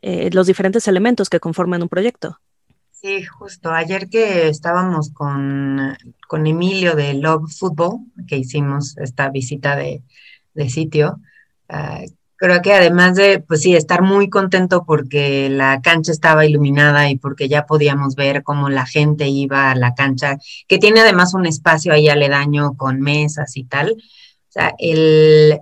[0.00, 2.38] eh, los diferentes elementos que conforman un proyecto.
[2.90, 3.72] Sí, justo.
[3.72, 5.96] Ayer que estábamos con,
[6.28, 7.98] con Emilio de Love Football,
[8.28, 10.02] que hicimos esta visita de,
[10.68, 11.18] sitio,
[11.68, 12.02] ah,
[12.42, 17.16] creo que además de, pues sí, estar muy contento porque la cancha estaba iluminada y
[17.16, 21.46] porque ya podíamos ver cómo la gente iba a la cancha, que tiene además un
[21.46, 23.92] espacio ahí aledaño con mesas y tal.
[23.92, 25.60] O sea, el,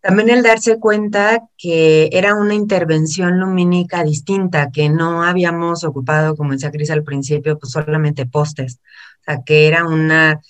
[0.00, 6.52] también el darse cuenta que era una intervención lumínica distinta, que no habíamos ocupado, como
[6.52, 8.78] decía Cris al principio, pues solamente postes,
[9.22, 10.40] o sea, que era una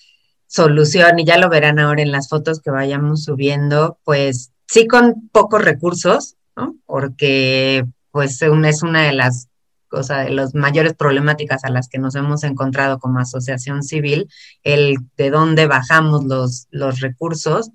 [0.46, 5.28] solución, y ya lo verán ahora en las fotos que vayamos subiendo, pues sí con
[5.32, 6.76] pocos recursos, ¿no?
[6.86, 9.48] Porque pues es una de las
[9.88, 14.28] cosas, de las mayores problemáticas a las que nos hemos encontrado como asociación civil,
[14.62, 17.70] el de dónde bajamos los, los recursos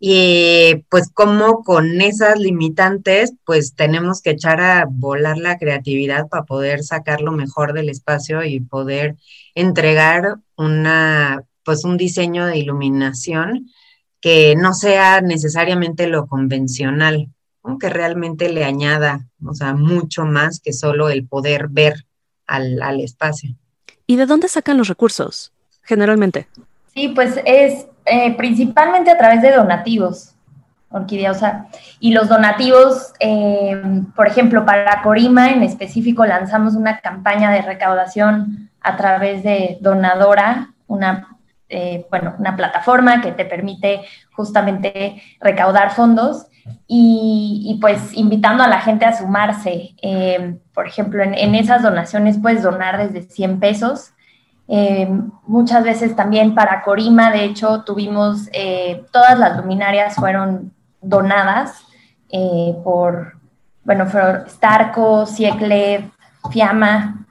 [0.00, 6.44] y pues como con esas limitantes, pues tenemos que echar a volar la creatividad para
[6.44, 9.16] poder sacar lo mejor del espacio y poder
[9.56, 13.70] entregar una, pues un diseño de iluminación
[14.20, 17.28] que no sea necesariamente lo convencional,
[17.78, 22.06] que realmente le añada, o sea, mucho más que solo el poder ver
[22.46, 23.54] al, al espacio.
[24.06, 25.52] ¿Y de dónde sacan los recursos,
[25.82, 26.48] generalmente?
[26.94, 30.34] Sí, pues es eh, principalmente a través de donativos,
[30.90, 31.32] Orquídea.
[31.32, 31.66] O sea,
[32.00, 33.82] y los donativos, eh,
[34.16, 40.72] por ejemplo, para Corima en específico lanzamos una campaña de recaudación a través de Donadora,
[40.86, 41.36] una,
[41.68, 44.02] eh, bueno, una plataforma que te permite
[44.32, 46.46] justamente recaudar fondos
[46.86, 49.94] y, pues invitando a la gente a sumarse.
[50.74, 54.12] por ejemplo, en, esas donaciones puedes donar desde 100 pesos
[54.70, 55.08] eh,
[55.46, 61.84] muchas veces también para Corima, de hecho, tuvimos, eh, todas las luminarias fueron donadas
[62.28, 63.38] eh, por,
[63.82, 66.10] bueno, fueron Starco, Cieclev,
[66.50, 67.26] Fiamma,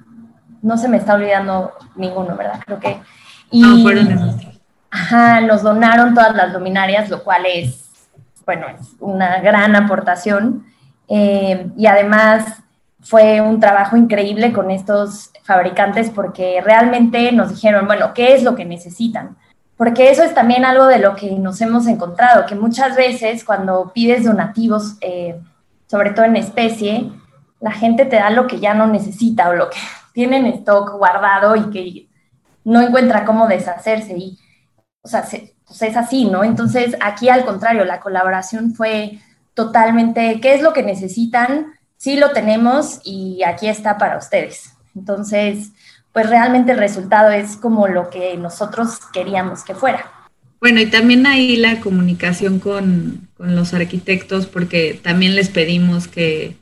[0.64, 2.60] no se me está olvidando ninguno, ¿verdad?
[2.66, 3.00] Creo que...
[3.52, 3.86] Y,
[4.90, 8.08] Ajá, nos donaron todas las luminarias, lo cual es,
[8.46, 10.66] bueno, es una gran aportación.
[11.08, 12.64] y además
[13.02, 18.56] fue un trabajo increíble con estos fabricantes porque realmente nos dijeron, bueno, ¿qué es lo
[18.56, 19.38] que necesitan?
[19.78, 23.92] Porque eso es también algo de lo que nos hemos encontrado, que muchas veces cuando
[23.94, 25.40] pides donativos, eh,
[25.86, 27.12] sobre todo en especie,
[27.62, 29.78] la gente te da lo que ya no necesita o lo que
[30.14, 32.07] tiene en stock guardado y que
[32.68, 34.14] no encuentra cómo deshacerse.
[34.18, 34.38] Y,
[35.02, 35.26] o sea,
[35.66, 36.44] pues es así, ¿no?
[36.44, 39.20] Entonces, aquí al contrario, la colaboración fue
[39.54, 41.68] totalmente, ¿qué es lo que necesitan?
[41.96, 44.74] Sí lo tenemos y aquí está para ustedes.
[44.96, 45.72] Entonces,
[46.12, 50.12] pues realmente el resultado es como lo que nosotros queríamos que fuera.
[50.60, 56.58] Bueno, y también ahí la comunicación con, los arquitectos, porque también les pedimos que,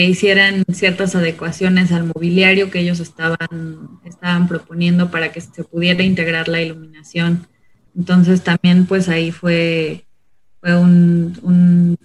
[0.00, 6.48] hicieran ciertas adecuaciones al mobiliario que ellos estaban, estaban proponiendo para que se pudiera integrar
[6.48, 7.46] la iluminación.
[7.94, 10.06] Entonces también pues ahí fue,
[10.60, 11.98] fue un,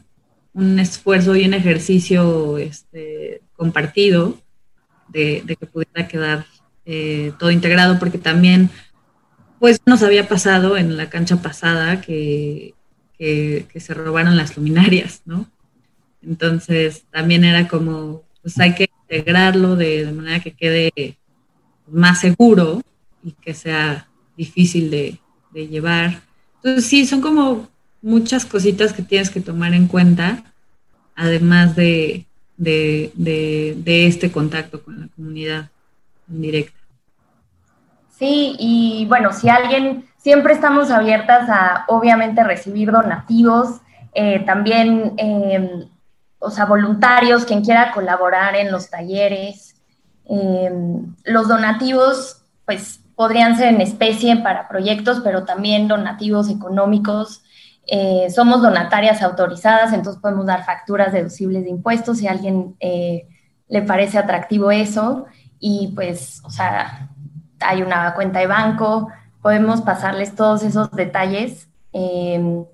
[0.54, 4.38] un, esfuerzo y un ejercicio este, compartido
[5.08, 6.46] de, que pudiera quedar
[6.86, 8.70] eh, todo integrado, porque también,
[9.60, 12.74] pues nos había pasado en la cancha pasada que,
[13.18, 15.50] que, se robaron las luminarias, ¿no?
[16.22, 21.18] Entonces también era como, pues hay que integrarlo de, manera que quede
[21.88, 22.82] más seguro
[23.24, 25.20] y que sea difícil de,
[25.52, 26.22] de llevar.
[26.56, 27.70] Entonces sí, son como
[28.02, 30.44] muchas cositas que tienes que tomar en cuenta,
[31.16, 32.26] además de,
[32.58, 35.70] de, este contacto con la comunidad
[36.30, 36.78] en directa.
[38.18, 43.82] Sí, y bueno, si alguien, siempre estamos abiertas a obviamente recibir donativos,
[44.14, 45.88] eh, también, em,
[46.40, 49.76] o sea, voluntarios, quien quiera colaborar en los talleres.
[50.26, 57.42] Em, los donativos, pues, podrían ser en especie para proyectos, pero también donativos económicos
[57.88, 63.28] eh, somos donatarias autorizadas, entonces podemos dar facturas deducibles de impuestos si a alguien eh,
[63.70, 65.26] le parece atractivo eso.
[65.60, 67.10] Y pues, o sea,
[67.62, 69.10] hay una cuenta de banco,
[69.42, 71.70] podemos pasarles todos esos detalles.
[71.94, 72.66] Em,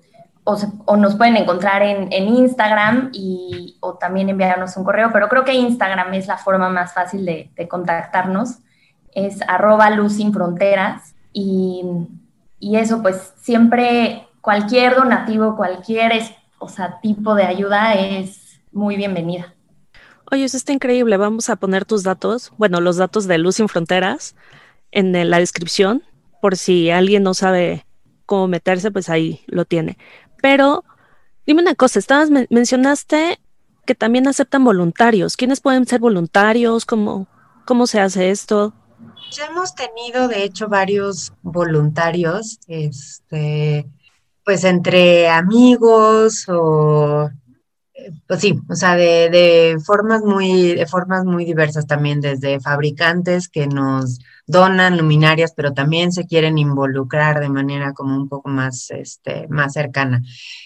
[0.44, 5.54] o, nos pueden encontrar en, Instagram y, o también enviarnos un correo, pero creo que
[5.54, 8.58] Instagram es la forma más fácil de, contactarnos.
[9.14, 11.82] Es arroba luz sin fronteras y,
[12.58, 16.12] y eso pues siempre cualquier donativo, cualquier
[16.58, 19.54] o sea, tipo de ayuda es muy bienvenida.
[20.30, 21.16] Oye, eso está increíble.
[21.16, 24.34] Vamos a poner tus datos, bueno, los datos de Luz sin Fronteras
[24.90, 26.02] en la descripción,
[26.40, 27.84] por si alguien no sabe
[28.26, 29.98] cómo meterse, pues ahí lo tiene.
[30.44, 30.84] Pero
[31.46, 33.40] dime una cosa, estabas mencionaste
[33.86, 35.38] que también aceptan voluntarios.
[35.38, 36.84] ¿Quiénes pueden ser voluntarios?
[36.84, 37.28] ¿Cómo,
[37.64, 38.74] cómo se hace esto?
[39.30, 43.86] Ya hemos tenido, de hecho, varios voluntarios, este,
[44.44, 47.30] pues entre amigos o
[48.26, 53.48] pues sí, o sea, de, de, formas muy, de formas muy diversas también, desde fabricantes
[53.48, 58.90] que nos donan luminarias, pero también se quieren involucrar de manera como un poco más,
[58.90, 60.22] este, más cercana.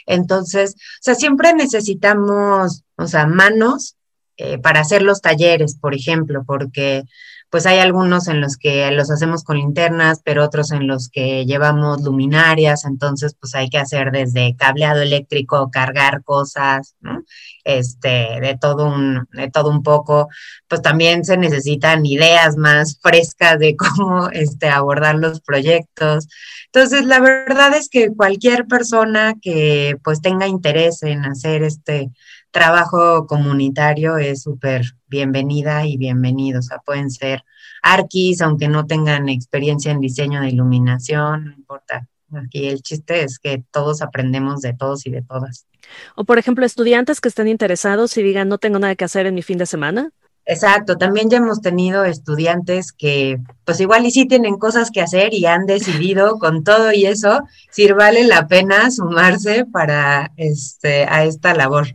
[0.07, 3.97] Entonces, o sea, siempre necesitamos, o sea, manos
[4.37, 7.05] eh, para hacer los talleres, por ejemplo, porque
[7.51, 11.47] pues hay algunos en los que los hacemos con linternas, pero otros en los que
[11.47, 17.23] llevamos luminarias, entonces pues hay que hacer desde cableado eléctrico, cargar cosas, ¿no?
[17.65, 20.29] Este, de todo un, de todo un poco,
[20.69, 26.29] pues también se necesitan ideas más frescas de cómo este, abordar los proyectos.
[26.67, 32.11] Entonces, la verdad es que cualquier persona que pues tenga interés en hacer este
[32.51, 36.61] trabajo comunitario es súper bienvenida y bienvenido.
[36.61, 37.45] O sea, pueden ser
[37.83, 42.07] arquis, aunque no tengan experiencia en diseño de iluminación, no importa.
[42.35, 45.67] Aquí el chiste es que todos aprendemos de todos y de todas.
[46.15, 49.35] O por ejemplo, estudiantes que estén interesados y digan, no tengo nada que hacer en
[49.35, 50.11] mi fin de semana.
[50.45, 55.35] Exacto, también ya hemos tenido estudiantes que pues igual y sí tienen cosas que hacer
[55.35, 61.25] y han decidido con todo y eso, si vale la pena sumarse para este a
[61.25, 61.89] esta labor.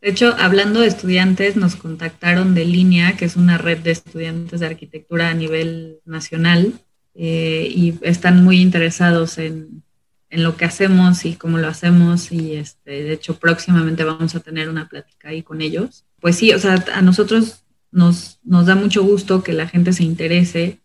[0.00, 4.60] De hecho, hablando de estudiantes, nos contactaron de Línea, que es una red de estudiantes
[4.60, 6.74] de arquitectura a nivel nacional,
[7.14, 9.82] eh, y están muy interesados en,
[10.30, 14.68] lo que hacemos y cómo lo hacemos, y este, de hecho próximamente vamos a tener
[14.68, 16.04] una plática ahí con ellos.
[16.20, 20.04] Pues sí, o sea, a nosotros nos, nos da mucho gusto que la gente se
[20.04, 20.80] interese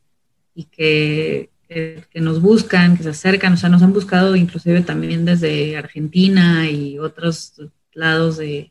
[0.55, 4.81] y que, que, que, nos buscan, que se acercan, o sea, nos han buscado inclusive
[4.81, 7.55] también desde Argentina y otros
[7.93, 8.70] lados de,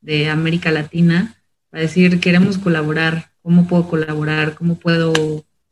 [0.00, 1.34] de América Latina
[1.70, 4.54] para decir, queremos colaborar, ¿cómo puedo colaborar?
[4.54, 5.12] ¿Cómo puedo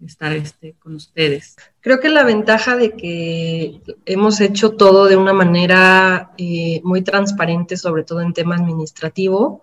[0.04, 1.56] estar este, con ustedes?
[1.80, 7.76] Creo que la ventaja de que hemos hecho todo de una manera eh, muy transparente,
[7.76, 9.62] sobre todo en tema administrativo,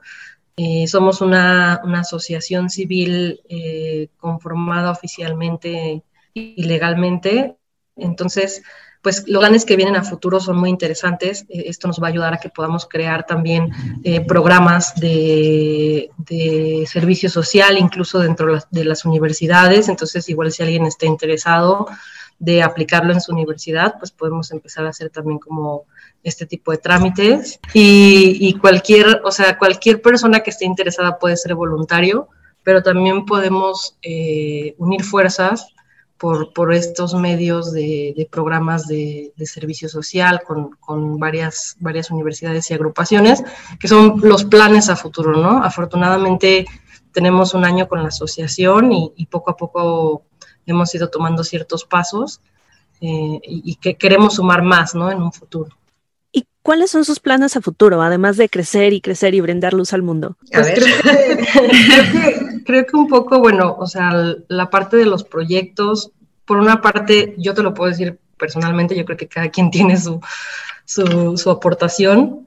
[0.55, 6.03] eh, somos una, asociación civil eh, conformada oficialmente
[6.33, 7.55] y legalmente,
[7.95, 8.63] entonces
[9.03, 11.45] pues los planes que vienen a futuro son muy interesantes.
[11.49, 13.69] Eh, esto nos va a ayudar a que podamos crear también
[14.03, 16.09] eh, programas de,
[16.87, 19.89] servicio social, incluso dentro de las universidades.
[19.89, 21.85] Entonces, igual si alguien está interesado
[22.39, 25.83] de aplicarlo en su universidad, pues podemos empezar a hacer también como
[26.23, 27.59] este tipo de trámites.
[27.73, 32.29] Y, cualquier, o sea, cualquier persona que esté interesada puede ser voluntario,
[32.63, 35.73] pero también podemos eh, unir fuerzas
[36.17, 40.41] por, estos medios de, programas de, servicio social
[40.79, 43.43] con, varias, varias universidades y agrupaciones,
[43.79, 45.63] que son los planes a futuro, ¿no?
[45.63, 46.65] Afortunadamente
[47.11, 50.23] tenemos un año con la asociación y, poco a poco
[50.65, 52.39] hemos ido tomando ciertos pasos
[53.01, 55.11] eh, y, que queremos sumar más, ¿no?
[55.11, 55.75] En un futuro.
[56.31, 59.93] ¿Y cuáles son sus planes a futuro, además de crecer y crecer y brindar luz
[59.93, 60.37] al mundo?
[60.51, 62.52] Pues creo que, creo que
[62.93, 66.11] un poco, bueno, o sea, la parte de los proyectos,
[66.45, 69.97] por una parte, yo te lo puedo decir personalmente, yo creo que cada quien tiene
[69.97, 70.19] su,
[70.85, 72.45] su, aportación.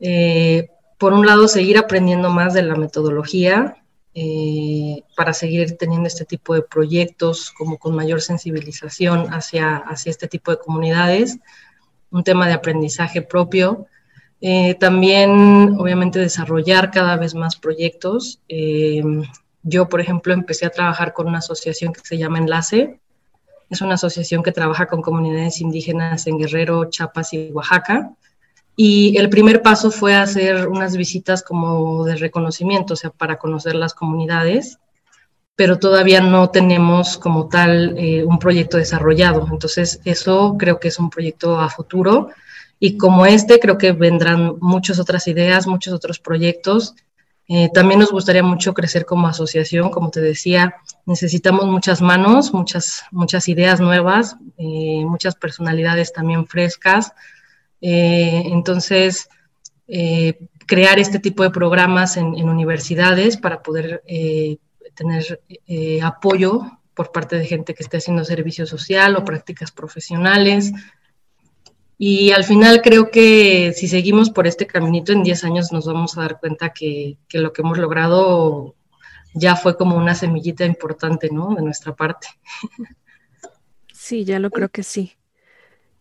[0.00, 3.76] Eh, por un lado, seguir aprendiendo más de la metodología
[4.14, 10.26] eh, para seguir teniendo este tipo de proyectos como con mayor sensibilización hacia, hacia este
[10.26, 11.38] tipo de comunidades,
[12.10, 13.86] un tema de aprendizaje propio.
[14.40, 18.40] Eh, también, obviamente, desarrollar cada vez más proyectos.
[19.68, 22.98] Yo, por ejemplo, empecé a trabajar con una asociación que se llama Enlace.
[23.68, 28.10] Es una asociación que trabaja con comunidades indígenas en Guerrero, Chiapas y Oaxaca.
[28.76, 33.74] Y el primer paso fue hacer unas visitas como de reconocimiento, o sea, para conocer
[33.74, 34.78] las comunidades,
[35.54, 39.46] pero todavía no tenemos como tal eh, un proyecto desarrollado.
[39.52, 42.30] Entonces, eso creo que es un proyecto a futuro.
[42.80, 46.94] Y como este, creo que vendrán muchas otras ideas, muchos otros proyectos
[47.50, 50.76] eh, también nos gustaría mucho crecer como asociación, como te decía,
[51.06, 57.12] necesitamos muchas manos, muchas, muchas ideas nuevas, eh, muchas personalidades también frescas.
[57.80, 59.28] Eh, entonces,
[60.66, 64.02] crear este tipo de programas en, en universidades para poder
[64.94, 65.40] tener
[66.02, 66.60] apoyo
[66.92, 70.72] por parte de gente que esté haciendo servicio social o prácticas profesionales,
[72.00, 76.16] y al final creo que si seguimos por este caminito, en 10 años nos vamos
[76.16, 78.76] a dar cuenta que, lo que hemos logrado
[79.34, 81.56] ya fue como una semillita importante, ¿no?
[81.56, 82.28] De nuestra parte.
[83.92, 85.14] Sí, ya lo creo que sí.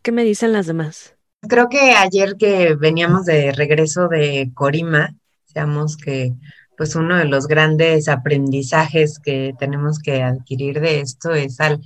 [0.04, 1.16] ¿Qué me dicen las demás?
[1.42, 5.16] Creo que ayer que veníamos de regreso de Corima,
[5.48, 6.34] digamos que
[6.78, 11.82] pues uno de los grandes aprendizajes que tenemos que adquirir de esto es al,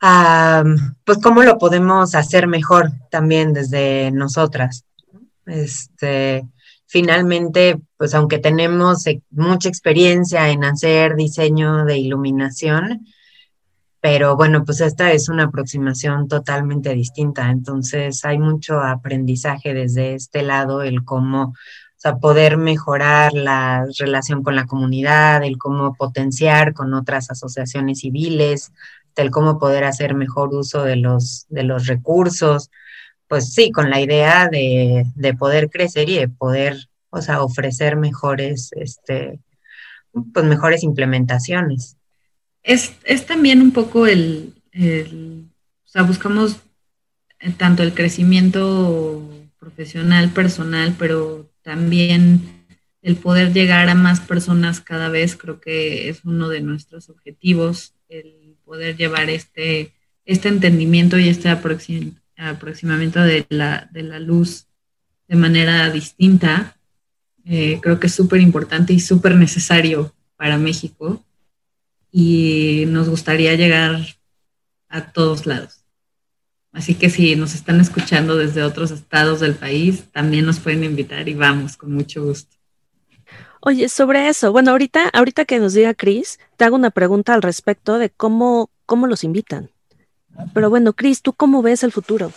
[0.00, 4.84] pues cómo lo podemos hacer mejor también desde nosotras.
[5.46, 6.44] Este,
[6.86, 13.06] finalmente, pues aunque tenemos mucha experiencia en hacer diseño de iluminación,
[14.00, 17.50] pero bueno, pues esta es una aproximación totalmente distinta.
[17.50, 21.54] Entonces hay mucho aprendizaje desde este lado, el cómo
[21.96, 28.00] o sea, poder mejorar la relación con la comunidad, el cómo potenciar con otras asociaciones
[28.00, 28.70] civiles,
[29.22, 32.70] el cómo poder hacer mejor uso de los, de los recursos,
[33.28, 35.04] pues sí, con la idea de,
[35.38, 39.40] poder crecer y de poder, o sea, ofrecer mejores, este,
[40.32, 41.96] pues mejores implementaciones.
[42.62, 46.58] Es, es también un poco el, o sea, buscamos
[47.56, 49.22] tanto el crecimiento
[49.58, 52.56] profesional, personal, pero también
[53.02, 57.94] el poder llegar a más personas cada vez creo que es uno de nuestros objetivos,
[58.66, 59.92] poder llevar este,
[60.26, 64.66] este entendimiento y este aproximamiento de la, de la luz
[65.28, 66.76] de manera distinta.
[67.44, 71.24] Eh, creo que es súper importante y súper necesario para México
[72.10, 74.04] y nos gustaría llegar
[74.88, 75.84] a todos lados.
[76.72, 81.28] Así que si nos están escuchando desde otros estados del país, también nos pueden invitar
[81.28, 82.55] y vamos con mucho gusto.
[83.60, 87.42] Oye, sobre eso, bueno, ahorita, ahorita que nos diga Cris, te hago una pregunta al
[87.42, 89.70] respecto de cómo, cómo los invitan.
[90.52, 92.30] Pero bueno, Cris, ¿tú cómo ves el futuro?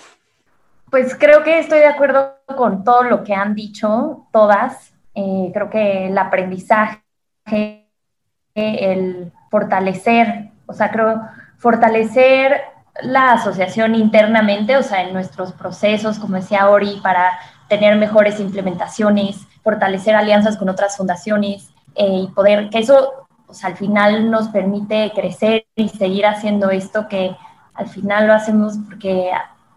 [0.89, 4.91] Pues creo que estoy de acuerdo con todo lo que han dicho todas.
[5.13, 7.03] Eh, creo que el aprendizaje,
[8.55, 11.21] el fortalecer, o sea, creo
[11.57, 12.61] fortalecer
[13.01, 19.47] la asociación internamente, o sea, en nuestros procesos, como decía Ori, para tener mejores implementaciones,
[19.63, 25.11] fortalecer alianzas con otras fundaciones eh, y poder, que eso, sea, al final nos permite
[25.13, 27.35] crecer y seguir haciendo esto que
[27.73, 29.31] al final lo hacemos porque,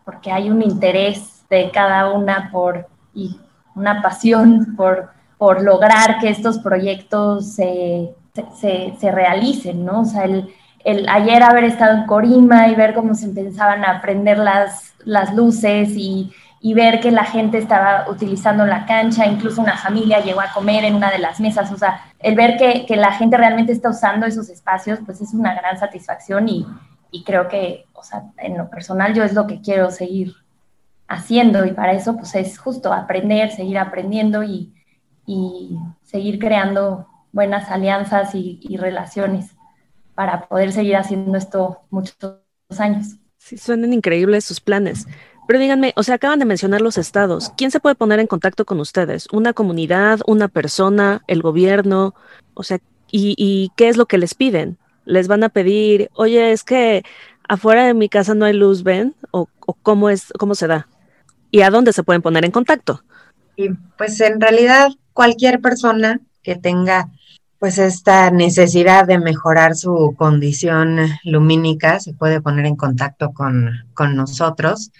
[0.04, 3.38] porque hay un interés de cada una por, y
[3.74, 8.14] una pasión por, por lograr que estos proyectos se,
[8.60, 10.00] se, se realicen, ¿no?
[10.00, 10.52] O sea, el,
[10.84, 15.34] el ayer haber estado en Corima y ver cómo se empezaban a prender las, las
[15.34, 16.32] luces y,
[16.74, 20.94] ver que la gente estaba utilizando la cancha, incluso una familia llegó a comer en
[20.94, 24.48] una de las mesas, o sea, el ver que, la gente realmente está usando esos
[24.48, 26.66] espacios, pues es una gran satisfacción y,
[27.24, 30.34] creo que, o sea, en lo personal yo es lo que quiero seguir
[31.08, 34.72] haciendo y para eso pues es justo aprender, seguir aprendiendo y,
[36.02, 39.56] seguir creando buenas alianzas y relaciones
[40.14, 42.36] para poder seguir haciendo esto muchos
[42.78, 43.16] años.
[43.38, 45.06] Sí, suenan increíbles sus planes.
[45.46, 47.52] Pero díganme, o sea, acaban de mencionar los estados.
[47.56, 49.26] ¿Quién se puede poner en contacto con ustedes?
[49.32, 52.14] ¿Una comunidad, una persona, el gobierno?
[52.54, 52.78] O sea,
[53.10, 54.78] ¿y, qué es lo que les piden?
[55.04, 57.02] ¿Les van a pedir, oye, es que
[57.48, 59.14] afuera de mi casa no hay luz, ven?
[59.30, 59.48] ¿O,
[59.82, 60.88] cómo, es, cómo se da?
[61.50, 63.02] ¿Y a dónde se pueden poner en contacto?
[63.56, 67.10] Y pues en realidad cualquier persona que tenga
[67.62, 73.84] pues esta necesidad de mejorar su condición lumínica se puede poner en contacto con,
[74.16, 74.90] nosotros.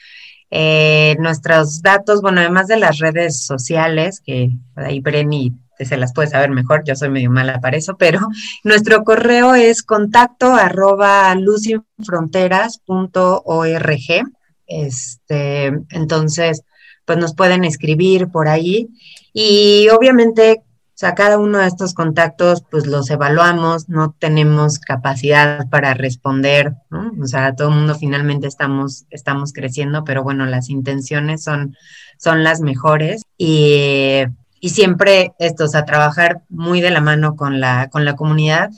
[0.55, 6.29] Eh, nuestros datos, bueno, además de las redes sociales, que ahí Breni se las puede
[6.29, 8.21] saber mejor, yo soy medio mala para eso, pero
[8.65, 14.33] nuestro correo es contacto arroba lucinfronteras.org.
[14.67, 16.65] Este, entonces,
[17.07, 18.91] pues nos pueden escribir por ahí.
[19.33, 20.61] Y obviamente
[21.03, 27.11] sea, cada uno de estos contactos, pues los evaluamos, no tenemos capacidad para responder, ¿no?
[27.21, 31.77] O sea, todo el mundo finalmente estamos, estamos creciendo, pero bueno, las intenciones son,
[32.19, 34.23] son las mejores y,
[34.61, 38.71] y siempre esto, o sea, trabajar muy de la mano con la, con la comunidad.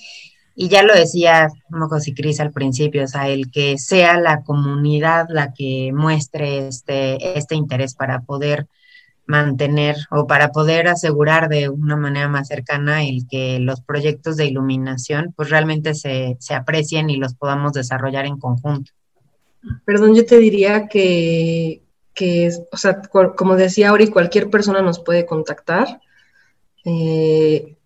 [0.57, 4.45] Y ya lo decía, como si Cris al principio, o sea, el que sea la
[4.45, 8.67] comunidad la que muestre este, este interés para poder
[9.27, 14.47] mantener o para poder asegurar de una manera más cercana el que los proyectos de
[14.47, 18.93] iluminación pues realmente se, se aprecien y los podamos desarrollar en conjunto.
[19.85, 25.25] Perdón, yo te diría que, que o sea, como decía Auri, cualquier persona nos puede
[25.25, 26.01] contactar.
[26.85, 27.77] Eh,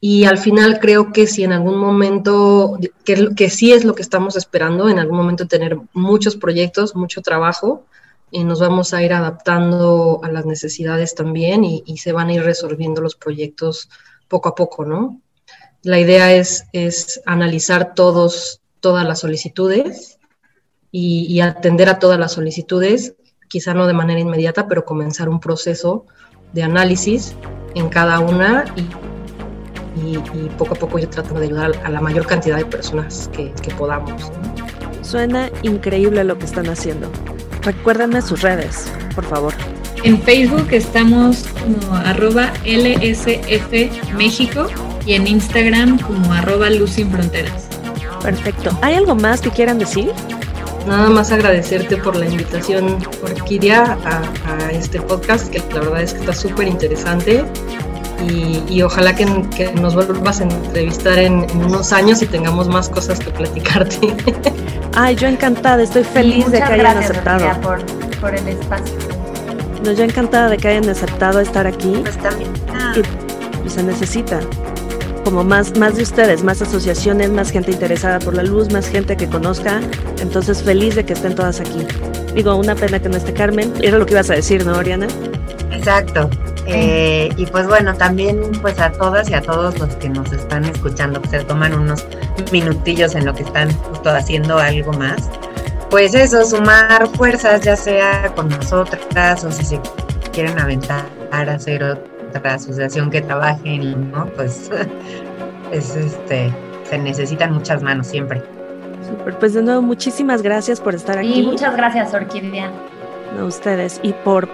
[0.00, 4.02] y al final creo que si en algún momento, que, que sí es lo que
[4.02, 7.84] estamos esperando, en algún momento tener muchos proyectos, mucho trabajo,
[8.32, 12.42] y nos vamos a ir adaptando a las necesidades también y, se van a ir
[12.42, 13.90] resolviendo los proyectos
[14.26, 15.20] poco a poco, ¿no?
[15.82, 20.18] La idea es, es analizar todos, todas las solicitudes
[20.90, 23.14] y, atender a todas las solicitudes,
[23.48, 26.06] quizá no de manera inmediata, pero comenzar un proceso
[26.54, 27.34] de análisis
[27.74, 28.88] en cada una y,
[30.56, 34.32] poco a poco ir tratando de ayudar a la mayor cantidad de personas que, podamos.
[35.02, 37.10] Suena increíble lo que están haciendo.
[37.62, 39.54] Recuérdenme sus redes, por favor.
[40.04, 44.66] En Facebook estamos como arroba LSF México
[45.06, 47.68] y en Instagram como arroba Luz Sin Fronteras.
[48.22, 48.76] Perfecto.
[48.82, 50.12] ¿Hay algo más que quieran decir?
[50.86, 56.14] Nada más agradecerte por la invitación, Orquídea, a, a este podcast, que la verdad es
[56.14, 57.44] que está súper interesante.
[58.68, 59.26] Y, ojalá que,
[59.80, 63.98] nos vuelvas a entrevistar en, unos años y tengamos más cosas que platicarte.
[64.94, 67.60] Ay, yo encantada, estoy feliz de que hayan aceptado.
[67.60, 67.84] Por,
[68.20, 68.94] por el espacio.
[69.84, 72.00] No, yo encantada de que hayan aceptado estar aquí.
[72.02, 72.52] Pues también.
[73.64, 74.40] Y, se necesita
[75.24, 79.16] como más, más de ustedes, más asociaciones, más gente interesada por la luz, más gente
[79.16, 79.80] que conozca.
[80.20, 81.86] Entonces, feliz de que estén todas aquí.
[82.34, 83.72] Digo, una pena que no esté Carmen.
[83.80, 85.06] Era lo que ibas a decir, ¿no, Oriana?
[85.70, 86.28] Exacto.
[86.66, 90.64] Eh, y pues bueno, también pues a todas y a todos los que nos están
[90.64, 92.06] escuchando, que se toman unos
[92.52, 95.28] minutillos en lo que están justo haciendo algo más.
[95.90, 99.80] Pues eso, sumar fuerzas, ya sea con nosotras o si se
[100.32, 104.26] quieren aventar a hacer otra asociación que trabajen, ¿no?
[104.36, 104.70] Pues
[105.72, 106.52] es este,
[106.88, 108.42] se necesitan muchas manos siempre.
[109.06, 111.40] Super, pues de nuevo, muchísimas gracias por estar aquí.
[111.40, 112.70] Y muchas gracias, Orquídea.
[113.38, 114.48] A ustedes y por,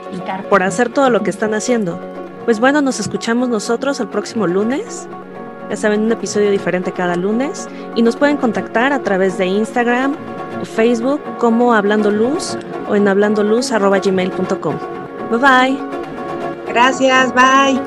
[0.48, 2.00] por hacer todo lo que están haciendo.
[2.44, 5.08] Pues bueno, nos escuchamos nosotros el próximo lunes.
[5.68, 7.68] Ya saben, un episodio diferente cada lunes.
[7.94, 10.14] Y nos pueden contactar a través de Instagram
[10.62, 12.56] o Facebook como Hablando Luz
[12.88, 14.76] o en hablandoluz.gmail.com.
[15.30, 15.78] Bye bye.
[16.68, 17.78] Gracias, bye.